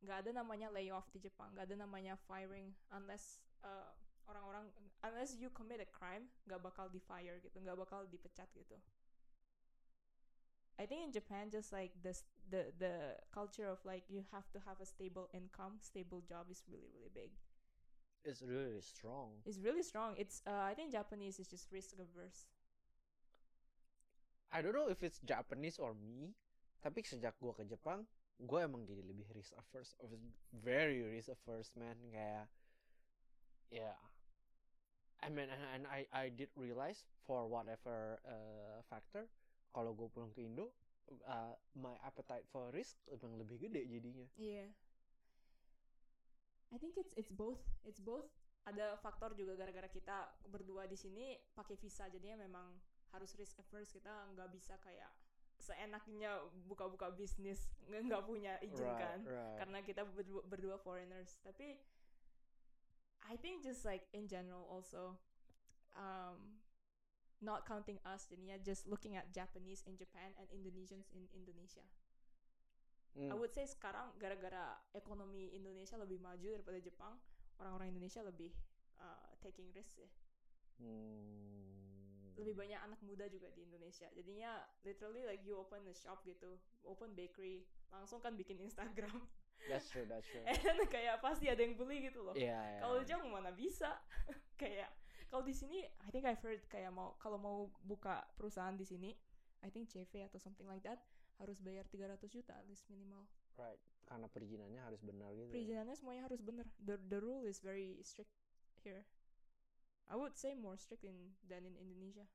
Nggak 0.04 0.18
ada 0.28 0.32
namanya 0.44 0.68
layoff 0.76 1.08
di 1.16 1.20
Jepang 1.26 1.50
nggak 1.56 1.66
ada 1.72 1.78
namanya 1.86 2.14
firing 2.28 2.70
unless 2.98 3.26
eh, 3.70 3.90
orang-orang 4.30 4.66
unless 5.08 5.32
you 5.42 5.50
commit 5.60 5.80
a 5.80 5.90
crime 5.98 6.26
nggak 6.48 6.62
bakal 6.68 6.86
di 6.96 7.00
fire 7.10 7.38
gitu 7.46 7.58
nggak 7.64 7.78
bakal 7.84 8.02
dipecat 8.14 8.50
gitu. 8.62 8.78
I 10.78 10.86
think 10.86 11.06
in 11.06 11.12
Japan 11.12 11.50
just 11.50 11.72
like 11.72 11.94
this 12.04 12.24
the 12.50 12.74
the 12.78 13.18
culture 13.32 13.68
of 13.70 13.80
like 13.86 14.04
you 14.10 14.24
have 14.32 14.50
to 14.54 14.60
have 14.68 14.82
a 14.82 14.86
stable 14.86 15.30
income 15.34 15.80
stable 15.82 16.22
job 16.22 16.50
is 16.52 16.64
really 16.68 16.90
really 16.94 17.10
big 17.14 17.32
It's 18.24 18.42
really 18.42 18.80
strong. 18.80 19.44
it's 19.44 19.60
really 19.60 19.84
strong 19.84 20.16
it's 20.16 20.40
uh, 20.48 20.64
I 20.64 20.74
think 20.74 20.92
Japanese 20.92 21.40
is 21.40 21.48
just 21.52 21.68
risk 21.72 22.00
averse 22.00 22.48
I 24.54 24.62
don't 24.62 24.78
know 24.78 24.86
if 24.88 25.02
it's 25.02 25.18
Japanese 25.26 25.82
or 25.82 25.98
me, 25.98 26.30
tapi 26.78 27.02
sejak 27.02 27.34
gua 27.42 27.58
ke 27.58 27.66
Jepang, 27.66 28.06
gua 28.38 28.70
emang 28.70 28.86
jadi 28.86 29.02
lebih 29.02 29.26
risk 29.34 29.50
averse, 29.58 29.98
very 30.54 31.02
risk 31.02 31.34
averse 31.34 31.74
man, 31.74 31.98
kayak, 32.14 32.46
ya, 33.74 33.98
I 35.26 35.34
mean, 35.34 35.50
and, 35.50 35.64
and 35.74 35.84
I 35.90 36.06
I 36.14 36.30
did 36.30 36.54
realize 36.54 37.02
for 37.26 37.50
whatever 37.50 38.22
uh, 38.28 38.86
factor, 38.92 39.26
kalau 39.74 39.96
gue 39.96 40.12
pulang 40.12 40.30
ke 40.36 40.46
Indo, 40.46 40.70
uh, 41.26 41.56
my 41.74 41.96
appetite 42.04 42.44
for 42.52 42.70
risk 42.76 43.00
emang 43.08 43.40
lebih 43.40 43.58
gede 43.58 43.88
jadinya. 43.88 44.28
Iya. 44.36 44.68
I 46.74 46.78
think 46.82 46.98
it's 46.98 47.14
it's 47.14 47.30
both. 47.30 47.62
It's 47.86 48.02
both. 48.02 48.26
Ada 48.66 48.98
faktor 48.98 49.38
juga 49.38 49.54
gara-gara 49.54 49.86
kita 49.86 50.34
berdua 50.50 50.90
di 50.90 50.98
sini 50.98 51.38
pakai 51.54 51.78
visa 51.78 52.10
jadinya 52.10 52.42
memang 52.42 52.74
harus 53.14 53.38
risk 53.38 53.62
averse 53.62 53.94
kita 53.94 54.10
nggak 54.34 54.50
bisa 54.50 54.74
kayak 54.82 55.14
seenaknya 55.62 56.42
buka-buka 56.68 57.14
bisnis 57.14 57.70
nggak 57.88 58.26
punya 58.26 58.58
izin 58.60 58.90
kan 58.90 59.22
right. 59.24 59.56
karena 59.62 59.80
kita 59.86 60.02
berdua, 60.04 60.42
berdua 60.50 60.76
foreigners 60.82 61.40
tapi 61.46 61.78
I 63.24 63.40
think 63.40 63.64
just 63.64 63.88
like 63.88 64.04
in 64.12 64.28
general 64.28 64.68
also 64.68 65.16
um, 65.96 66.60
not 67.40 67.64
counting 67.64 68.02
us 68.04 68.28
jadinya 68.28 68.60
just 68.60 68.90
looking 68.90 69.16
at 69.16 69.32
Japanese 69.32 69.86
in 69.88 69.96
Japan 69.96 70.36
and 70.36 70.52
Indonesians 70.52 71.08
in 71.16 71.32
Indonesia 71.32 71.86
Hmm. 73.14 73.30
I 73.30 73.36
would 73.38 73.54
say 73.54 73.70
sekarang 73.70 74.10
gara-gara 74.18 74.74
ekonomi 74.98 75.54
Indonesia 75.54 76.02
lebih 76.02 76.18
maju 76.18 76.50
daripada 76.50 76.82
Jepang, 76.82 77.14
orang-orang 77.62 77.94
Indonesia 77.94 78.26
lebih 78.26 78.50
uh, 78.98 79.30
taking 79.46 79.70
risk 79.78 79.94
ya. 80.02 80.10
Hmm. 80.82 82.34
Lebih 82.34 82.58
banyak 82.58 82.80
anak 82.82 82.98
muda 83.06 83.30
juga 83.30 83.54
di 83.54 83.62
Indonesia. 83.70 84.10
Jadinya 84.18 84.66
literally 84.82 85.22
like 85.30 85.46
you 85.46 85.54
open 85.54 85.86
a 85.86 85.94
shop 85.94 86.26
gitu, 86.26 86.58
open 86.82 87.14
bakery, 87.14 87.70
langsung 87.94 88.18
kan 88.18 88.34
bikin 88.34 88.58
Instagram. 88.58 89.22
That's 89.70 89.88
true, 89.88 90.04
that's 90.04 90.28
true. 90.28 90.44
And 90.50 90.84
kayak 90.92 91.24
pasti 91.24 91.48
ada 91.48 91.64
yang 91.64 91.80
beli 91.80 92.12
gitu 92.12 92.20
loh. 92.20 92.36
Iya, 92.36 92.52
iya. 92.52 92.80
Kalau 92.84 93.00
di 93.00 93.08
Jepang 93.08 93.32
mana 93.32 93.48
bisa? 93.56 93.96
kayak 94.62 94.92
kalau 95.32 95.40
di 95.40 95.56
sini 95.56 95.88
I 96.04 96.10
think 96.12 96.28
I've 96.28 96.44
heard 96.44 96.68
kayak 96.68 96.92
mau 96.92 97.16
kalau 97.16 97.40
mau 97.40 97.72
buka 97.80 98.28
perusahaan 98.36 98.76
di 98.76 98.84
sini, 98.84 99.16
I 99.64 99.72
think 99.72 99.88
CV 99.88 100.28
atau 100.28 100.36
something 100.36 100.68
like 100.68 100.84
that 100.84 101.00
harus 101.44 101.60
bayar 101.60 101.84
300 101.92 102.18
juta 102.32 102.56
at 102.56 102.66
least 102.66 102.88
minimal. 102.88 103.28
right, 103.60 103.78
karena 104.08 104.26
perizinannya 104.32 104.82
harus 104.82 105.04
benar 105.04 105.30
gitu. 105.36 105.52
ya. 105.52 105.54
perizinannya 105.54 105.96
semuanya 106.00 106.24
harus 106.26 106.42
benar. 106.42 106.66
The 106.82 106.96
the 107.12 107.20
rule 107.20 107.44
is 107.44 107.60
very 107.60 108.00
strict 108.02 108.32
here. 108.82 109.04
I 110.08 110.16
would 110.16 110.36
say 110.36 110.56
more 110.56 110.80
strict 110.80 111.04
in 111.04 111.36
than 111.48 111.68
in 111.68 111.76
Indonesia. 111.80 112.28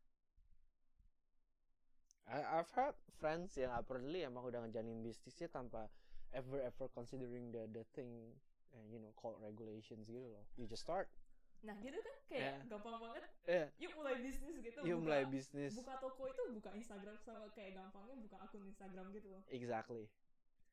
I, 2.28 2.60
I've 2.60 2.70
had 2.76 2.92
friends 3.16 3.56
yang 3.56 3.72
apparently 3.72 4.20
emang 4.24 4.44
udah 4.44 4.60
ngejalanin 4.68 5.00
bisnisnya 5.00 5.48
tanpa 5.48 5.88
ever 6.36 6.60
ever 6.60 6.92
considering 6.92 7.48
the 7.48 7.64
the 7.72 7.88
thing 7.96 8.36
eh, 8.76 8.84
you 8.92 9.00
know 9.00 9.16
called 9.16 9.40
regulations 9.40 10.08
gitu 10.12 10.28
loh. 10.28 10.44
You 10.60 10.68
just 10.68 10.84
start. 10.84 11.08
Nah 11.60 11.74
gitu 11.78 11.98
kan 11.98 12.14
kayak 12.24 12.42
Yeah. 12.54 12.58
gampang 12.66 12.96
banget. 12.96 13.22
Eh, 13.44 13.66
Yuk 13.78 13.92
mulai 13.94 14.14
bisnis 14.18 14.54
gitu. 14.58 14.78
you 14.82 14.94
buka, 14.94 15.04
mulai 15.04 15.22
bisnis. 15.24 15.72
buka 15.74 15.94
toko 15.98 16.22
itu 16.24 16.42
buka 16.52 16.70
Instagram 16.72 17.16
sama 17.18 17.50
kayak 17.50 17.74
gampangnya 17.74 18.14
buka 18.16 18.36
akun 18.38 18.62
Instagram 18.64 19.10
gitu 19.10 19.28
loh. 19.28 19.42
Exactly. 19.48 20.06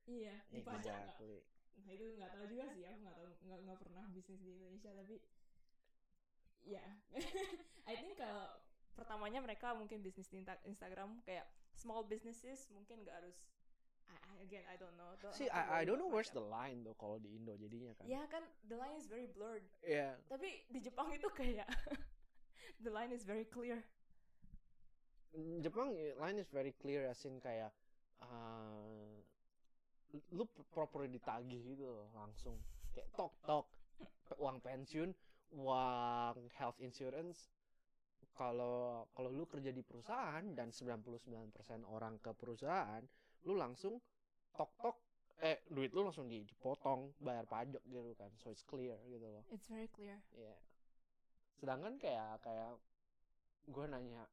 Iya. 0.06 0.36
Dipajak 0.50 0.86
nggak? 0.86 1.18
Exactly. 1.18 1.40
Nah 1.76 1.92
itu 1.92 2.06
nggak 2.16 2.30
tahu 2.32 2.46
juga 2.46 2.66
sih. 2.70 2.84
Aku 2.84 2.98
nggak 3.02 3.16
tahu 3.16 3.28
nggak 3.42 3.60
nggak 3.66 3.78
pernah 3.80 4.04
bisnis 4.10 4.40
di 4.40 4.52
Indonesia 4.54 4.92
tapi 4.94 5.16
ya. 6.64 6.84
I 7.90 7.96
think 7.96 8.14
kalau 8.16 8.46
pertamanya 8.94 9.40
mereka 9.40 9.74
mungkin 9.74 10.00
bisnis 10.00 10.30
di 10.30 10.40
Insta- 10.40 10.62
Instagram 10.64 11.20
kayak 11.22 11.46
small 11.74 12.06
businesses 12.06 12.70
mungkin 12.70 13.02
nggak 13.02 13.16
harus. 13.20 13.38
I, 14.10 14.16
I- 14.16 14.42
again 14.46 14.64
I 14.70 14.76
don't 14.78 14.96
know. 14.98 15.10
Don't 15.22 15.34
See, 15.34 15.50
I, 15.50 15.82
I 15.82 15.86
don't 15.86 16.00
know 16.00 16.10
where's 16.10 16.30
the 16.30 16.44
line 16.44 16.86
though 16.86 16.98
kalau 16.98 17.18
di 17.18 17.34
Indo 17.34 17.58
jadinya 17.58 17.92
kan. 17.98 18.06
Ya 18.06 18.22
kan 18.30 18.44
the 18.70 18.78
line 18.78 18.96
is 18.98 19.10
very 19.10 19.28
blurred. 19.30 19.66
Yeah. 19.82 20.16
Tapi 20.30 20.66
di 20.70 20.80
Jepang 20.82 21.10
itu 21.14 21.28
kayak 21.34 21.66
the 22.86 22.92
line 22.94 23.10
is 23.12 23.26
very 23.26 23.46
clear. 23.46 23.82
Mm, 25.36 25.60
Jepang 25.66 25.92
eh, 25.98 26.16
line 26.16 26.40
is 26.40 26.48
very 26.54 26.72
clear 26.78 27.10
as 27.10 27.20
in 27.28 27.42
kayak 27.44 27.74
uh, 28.24 29.20
lu 30.32 30.48
proper 30.72 31.12
ditagih 31.12 31.76
gitu 31.76 31.84
loh 31.84 32.08
langsung 32.16 32.56
kayak 32.96 33.12
tok 33.20 33.36
tok 33.44 33.68
uang 34.40 34.64
pensiun 34.64 35.12
uang 35.60 36.40
health 36.56 36.80
insurance 36.80 37.52
kalau 38.36 39.08
kalau 39.16 39.32
lu 39.32 39.44
kerja 39.48 39.72
di 39.72 39.84
perusahaan 39.84 40.44
dan 40.56 40.72
99% 40.72 41.52
orang 41.88 42.20
ke 42.20 42.32
perusahaan 42.36 43.04
lu 43.46 43.54
langsung 43.56 44.02
tok 44.52 44.72
tok 44.82 44.98
eh 45.44 45.62
duit 45.68 45.92
lu 45.92 46.08
langsung 46.08 46.26
di- 46.26 46.48
dipotong 46.48 47.12
bayar 47.20 47.44
pajak 47.46 47.84
gitu 47.86 48.16
kan 48.16 48.32
so 48.40 48.50
it's 48.50 48.64
clear 48.64 48.96
gitu 49.06 49.28
loh 49.28 49.44
It's 49.52 49.68
very 49.68 49.88
clear. 49.92 50.18
Iya. 50.32 50.56
Sedangkan 51.60 52.00
kayak 52.00 52.40
kayak 52.44 52.76
gue 53.66 53.86
nanya, 53.88 54.24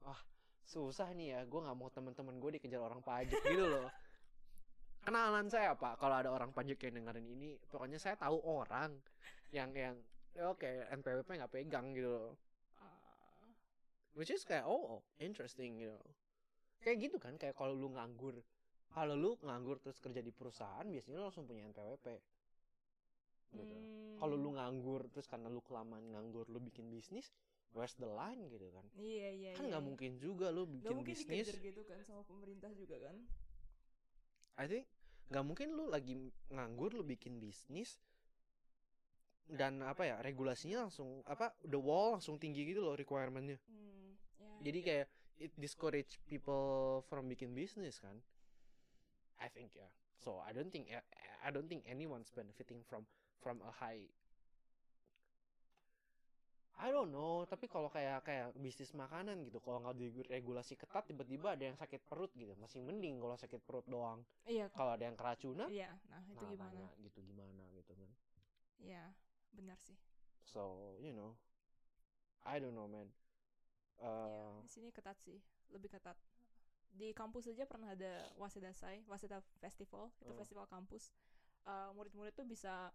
wah 0.00 0.20
susah 0.62 1.10
nih 1.14 1.34
ya, 1.34 1.40
gue 1.44 1.60
nggak 1.60 1.78
mau 1.78 1.90
teman-teman 1.90 2.36
gue 2.36 2.50
dikejar 2.58 2.82
orang 2.82 3.02
pajak 3.02 3.38
gitu 3.42 3.64
loh. 3.66 3.88
Kenalan 5.06 5.46
saya 5.46 5.74
pak, 5.78 6.02
kalau 6.02 6.18
ada 6.18 6.30
orang 6.34 6.50
pajak 6.50 6.82
yang 6.82 6.98
dengerin 7.02 7.26
ini, 7.30 7.54
pokoknya 7.70 7.98
saya 7.98 8.18
tahu 8.18 8.42
orang 8.42 8.98
yang 9.54 9.70
yang 9.74 9.94
ya 10.34 10.50
oke 10.50 10.66
NPWP 10.66 11.28
nggak 11.38 11.52
pegang 11.54 11.94
gitu 11.94 12.10
loh. 12.10 12.32
Uh, 12.76 13.50
Which 14.18 14.34
is 14.34 14.42
kayak 14.42 14.66
oh 14.66 15.02
interesting 15.18 15.78
gitu. 15.78 15.96
Kayak 16.82 16.96
gitu 17.10 17.16
kan, 17.22 17.34
kayak 17.38 17.54
kalau 17.54 17.74
lu 17.74 17.90
nganggur, 17.94 18.36
kalau 18.96 19.12
lu 19.12 19.36
nganggur 19.44 19.76
terus 19.76 20.00
kerja 20.00 20.24
di 20.24 20.32
perusahaan, 20.32 20.88
biasanya 20.88 21.20
lu 21.20 21.24
langsung 21.28 21.44
punya 21.44 21.68
NPWP. 21.68 22.06
gitu 23.46 23.72
Hmm. 23.72 24.18
kalau 24.18 24.34
lu 24.34 24.50
nganggur 24.52 25.06
terus 25.08 25.30
karena 25.30 25.46
lu 25.46 25.62
kelamaan 25.62 26.02
nganggur 26.12 26.50
lu 26.50 26.58
bikin 26.58 26.90
bisnis 26.90 27.30
where's 27.72 27.94
the 27.94 28.04
line 28.04 28.42
gitu 28.50 28.68
kan 28.74 28.82
Iya 28.98 29.28
iya. 29.32 29.52
kan 29.54 29.64
iya, 29.64 29.70
nggak 29.70 29.82
iya. 29.84 29.88
mungkin 29.88 30.10
juga 30.18 30.50
lu 30.50 30.66
bikin 30.66 30.92
mungkin 30.92 31.14
bisnis 31.14 31.46
dikejar 31.46 31.58
gitu 31.62 31.82
kan 31.86 31.98
sama 32.02 32.26
pemerintah 32.26 32.68
juga 32.74 32.96
kan. 32.98 33.16
I 34.58 34.66
think 34.66 34.84
nggak 35.30 35.44
mungkin 35.46 35.68
lu 35.72 35.84
lagi 35.86 36.18
nganggur 36.50 36.90
lu 36.90 37.06
bikin 37.06 37.38
bisnis 37.38 38.02
dan 39.46 39.78
apa 39.80 40.02
ya 40.04 40.16
regulasinya 40.20 40.90
langsung 40.90 41.22
apa 41.24 41.54
the 41.62 41.78
wall 41.78 42.18
langsung 42.18 42.34
tinggi 42.36 42.66
gitu 42.66 42.82
loh 42.82 42.98
requirementnya 42.98 43.62
Hmm, 43.70 44.18
ya. 44.42 44.50
jadi 44.66 44.78
kayak 44.82 45.06
it 45.38 45.52
discourage 45.54 46.18
people 46.26 47.00
from 47.06 47.30
bikin 47.30 47.54
bisnis 47.54 48.02
kan 48.02 48.18
I 49.40 49.48
think 49.52 49.76
ya 49.76 49.88
so 50.16 50.40
I 50.40 50.52
don't 50.52 50.72
think 50.72 50.88
I 51.44 51.48
don't 51.52 51.68
think 51.68 51.84
anyone's 51.86 52.32
benefiting 52.32 52.80
from 52.84 53.04
from 53.40 53.60
a 53.62 53.70
high 53.70 54.08
I 56.76 56.92
don't 56.92 57.08
know 57.08 57.48
tapi 57.48 57.72
kalau 57.72 57.88
kayak 57.88 58.20
kayak 58.28 58.52
bisnis 58.60 58.92
makanan 58.92 59.40
gitu 59.48 59.64
kalau 59.64 59.80
nggak 59.80 59.96
diregulasi 59.96 60.76
ketat 60.76 61.08
tiba-tiba 61.08 61.56
ada 61.56 61.64
yang 61.64 61.76
sakit 61.76 62.04
perut 62.04 62.28
gitu 62.36 62.52
masih 62.60 62.84
mending 62.84 63.16
kalau 63.16 63.32
sakit 63.32 63.64
perut 63.64 63.88
doang 63.88 64.20
Iya. 64.44 64.68
kalau 64.76 64.92
ada 64.92 65.08
yang 65.08 65.16
keracunan 65.16 65.72
Iya. 65.72 65.88
Nah 66.12 66.20
itu 66.28 66.36
nah, 66.44 66.52
gimana? 66.52 66.68
tanya 66.76 66.88
gitu 67.00 67.18
gimana 67.24 67.64
gitu 67.72 67.92
kan 67.96 68.10
Iya. 68.84 69.04
Benar 69.56 69.80
sih. 69.80 69.96
so 70.44 70.92
you 71.00 71.16
know 71.16 71.32
I 72.44 72.60
don't 72.60 72.76
know 72.76 72.84
man 72.86 73.08
Iya. 73.96 74.04
uh, 74.04 74.60
Di 74.60 74.68
sini 74.68 74.92
ketat 74.92 75.16
sih. 75.24 75.40
Lebih 75.72 75.88
ketat. 75.96 76.20
Di 76.92 77.12
kampus 77.12 77.48
aja 77.50 77.64
pernah 77.68 77.92
ada 77.92 78.30
Wasedasai, 78.36 79.04
Waseda 79.06 79.42
Festival. 79.60 80.12
Itu 80.22 80.32
Oh. 80.32 80.38
festival 80.38 80.66
kampus. 80.68 81.12
Eh, 81.66 81.90
murid-murid 81.94 82.32
tuh 82.36 82.46
bisa 82.46 82.92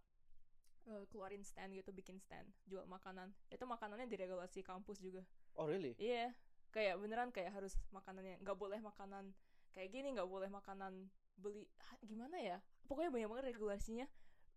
eh, 0.88 1.04
keluarin 1.10 1.44
stand 1.46 1.74
gitu, 1.78 1.94
bikin 1.94 2.18
stand, 2.18 2.50
jual 2.66 2.82
makanan. 2.90 3.30
Itu 3.50 3.64
makanannya 3.66 4.06
diregulasi 4.10 4.62
kampus 4.66 4.98
juga. 4.98 5.22
oh 5.54 5.66
really 5.68 5.94
Iya, 6.00 6.34
kayak 6.72 6.98
beneran 6.98 7.30
kayak 7.30 7.52
harus 7.52 7.76
makanannya 7.92 8.40
nggak 8.42 8.58
boleh 8.58 8.80
makanan 8.80 9.30
kayak 9.72 9.88
gini, 9.92 10.10
nggak 10.16 10.26
boleh 10.28 10.48
makanan 10.50 11.06
beli 11.38 11.68
ah, 11.80 11.96
gimana 12.02 12.36
ya? 12.40 12.58
Pokoknya 12.88 13.10
banyak 13.14 13.28
banget 13.30 13.44
regulasinya 13.54 14.06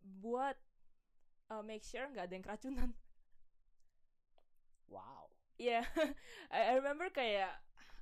buat 0.01 0.57
uh, 1.51 1.61
make 1.61 1.83
sure 1.85 2.07
nggak 2.09 2.25
ada 2.25 2.33
yang 2.35 2.45
keracunan. 2.45 2.89
wow 4.87 5.29
Iya, 5.55 5.87
I, 6.51 6.59
I 6.67 6.73
remember 6.75 7.07
kayak 7.07 7.55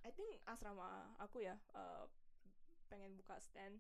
I 0.04 0.12
think 0.12 0.39
asrama 0.44 1.16
aku 1.18 1.44
ya 1.44 1.56
uh, 1.76 2.06
pengen 2.92 3.16
buka 3.16 3.39
stand. 3.39 3.80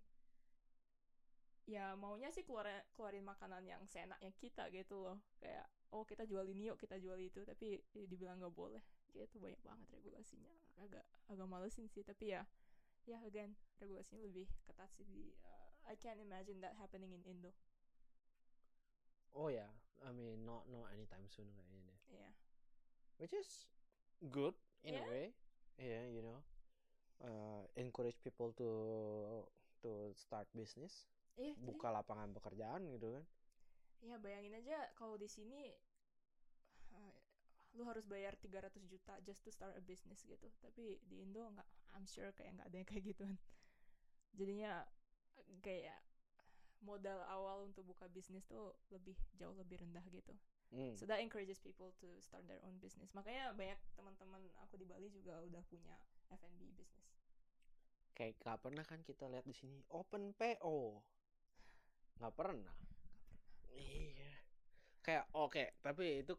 Ya 1.63 1.95
maunya 1.95 2.27
sih 2.31 2.43
keluar 2.43 2.67
keluarin 2.95 3.23
makanan 3.23 3.63
yang 3.63 3.83
seenaknya 3.87 4.31
kita 4.35 4.67
gitu 4.71 4.99
loh. 5.03 5.19
Kayak 5.39 5.67
oh 5.91 6.03
kita 6.03 6.23
jual 6.27 6.43
ini 6.47 6.71
yuk 6.71 6.79
kita 6.79 6.99
jual 6.99 7.15
itu 7.19 7.43
tapi 7.47 7.79
ya 7.95 8.07
dibilang 8.07 8.39
nggak 8.39 8.55
boleh. 8.55 8.83
Gitu 9.11 9.39
banyak 9.39 9.59
banget 9.63 9.87
regulasinya. 9.91 10.51
Agak 10.79 11.03
agak 11.31 11.47
malesin 11.47 11.87
sih 11.87 12.03
tapi 12.03 12.35
ya 12.35 12.43
ya 13.03 13.19
again 13.27 13.51
regulasinya 13.83 14.23
lebih 14.23 14.47
ketat 14.63 14.87
sih 14.95 15.03
di 15.03 15.35
uh, 15.43 15.71
I 15.91 15.99
can't 15.99 16.23
imagine 16.23 16.63
that 16.63 16.79
happening 16.79 17.11
in 17.11 17.19
Indo. 17.27 17.51
oh 19.35 19.49
ya 19.51 19.67
I 20.05 20.13
mean 20.15 20.45
not 20.47 20.69
not 20.71 20.87
anytime 20.93 21.25
soon 21.27 21.49
kayaknya 21.51 21.97
Iya. 22.07 22.29
which 23.17 23.33
is 23.33 23.65
good 24.31 24.53
in 24.85 24.93
a 24.95 25.01
Yeah. 25.03 25.09
way 25.09 25.23
yeah 25.77 26.05
you 26.09 26.21
know 26.21 26.39
uh, 27.23 27.63
encourage 27.75 28.17
people 28.21 28.53
to 28.53 28.69
to 29.81 30.13
start 30.15 30.47
business 30.53 31.09
jadi- 31.35 31.57
buka 31.57 31.89
lapangan 31.89 32.29
pekerjaan 32.33 32.85
gitu 32.93 33.19
kan 33.19 33.25
Ya 34.03 34.19
bayangin 34.19 34.51
aja 34.59 34.91
kalau 34.99 35.15
di 35.15 35.31
sini 35.31 35.71
eh, 36.91 37.15
lu 37.79 37.87
harus 37.87 38.03
bayar 38.03 38.35
300 38.35 38.83
juta 38.83 39.15
just 39.23 39.47
to 39.47 39.49
start 39.49 39.71
a 39.79 39.83
business 39.83 40.27
gitu. 40.27 40.51
Tapi 40.59 40.99
di 41.07 41.23
Indo 41.23 41.47
nggak, 41.47 41.69
I'm 41.95 42.03
sure 42.03 42.35
kayak 42.35 42.59
nggak 42.59 42.67
ada 42.67 42.77
yang 42.83 42.89
kayak 42.91 43.03
gituan. 43.15 43.39
Jadinya 44.35 44.83
kayak 45.63 46.03
modal 46.83 47.23
awal 47.31 47.63
untuk 47.63 47.87
buka 47.87 48.05
bisnis 48.11 48.43
tuh 48.45 48.75
lebih 48.91 49.15
jauh 49.39 49.55
lebih 49.55 49.79
rendah 49.81 50.03
gitu. 50.11 50.35
Hmm. 50.69 50.93
So 50.99 51.07
that 51.07 51.23
encourages 51.23 51.57
people 51.63 51.95
to 52.03 52.07
start 52.19 52.43
their 52.45 52.59
own 52.67 52.77
business. 52.83 53.09
Makanya 53.15 53.55
banyak 53.55 53.79
teman-teman 53.95 54.41
aku 54.61 54.75
di 54.77 54.85
Bali 54.85 55.07
juga 55.07 55.39
udah 55.41 55.63
punya 55.71 55.95
F&B 56.29 56.61
business. 56.75 57.07
kayak 58.13 58.37
gak 58.45 58.61
pernah 58.61 58.85
kan 58.85 59.01
kita 59.01 59.25
lihat 59.25 59.41
di 59.41 59.57
sini 59.57 59.81
open 59.89 60.37
PO 60.37 61.01
nggak 62.21 62.33
pernah 62.37 62.69
iya 63.73 64.37
kayak 65.01 65.25
oke 65.33 65.81
tapi 65.81 66.21
itu 66.21 66.37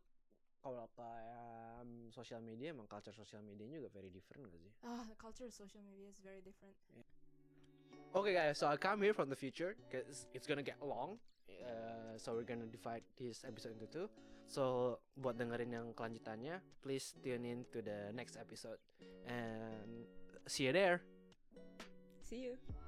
kalau 0.62 0.86
kayak 0.94 1.82
um, 1.82 2.08
sosial 2.14 2.40
media 2.40 2.70
emang 2.72 2.86
culture 2.86 3.12
sosial 3.12 3.42
media 3.42 3.66
juga 3.68 3.90
very 3.90 4.08
different 4.08 4.46
gak 4.48 4.62
sih 4.62 4.72
Ah, 4.86 5.02
culture 5.18 5.50
of 5.50 5.52
social 5.52 5.82
media 5.82 6.08
is 6.08 6.16
very 6.22 6.40
different. 6.40 6.78
Okay, 8.14 8.32
guys, 8.34 8.58
so 8.58 8.66
I 8.70 8.76
come 8.76 9.02
here 9.02 9.14
from 9.14 9.28
the 9.28 9.36
future 9.36 9.74
because 9.90 10.26
it's 10.34 10.46
gonna 10.46 10.62
get 10.62 10.78
long. 10.78 11.18
Uh, 11.50 12.14
so 12.16 12.34
we're 12.34 12.46
gonna 12.46 12.70
divide 12.70 13.02
this 13.18 13.42
episode 13.42 13.72
into 13.74 13.90
two. 13.90 14.06
So 14.46 14.96
buat 15.16 15.40
dengerin 15.40 15.72
yang 15.72 15.86
kelanjutannya, 15.96 16.60
please 16.84 17.16
tune 17.24 17.42
in 17.48 17.64
to 17.72 17.80
the 17.80 18.12
next 18.12 18.36
episode 18.36 18.78
and 19.26 20.06
see 20.46 20.68
you 20.68 20.74
there. 20.76 21.02
See 22.22 22.52
you. 22.52 22.83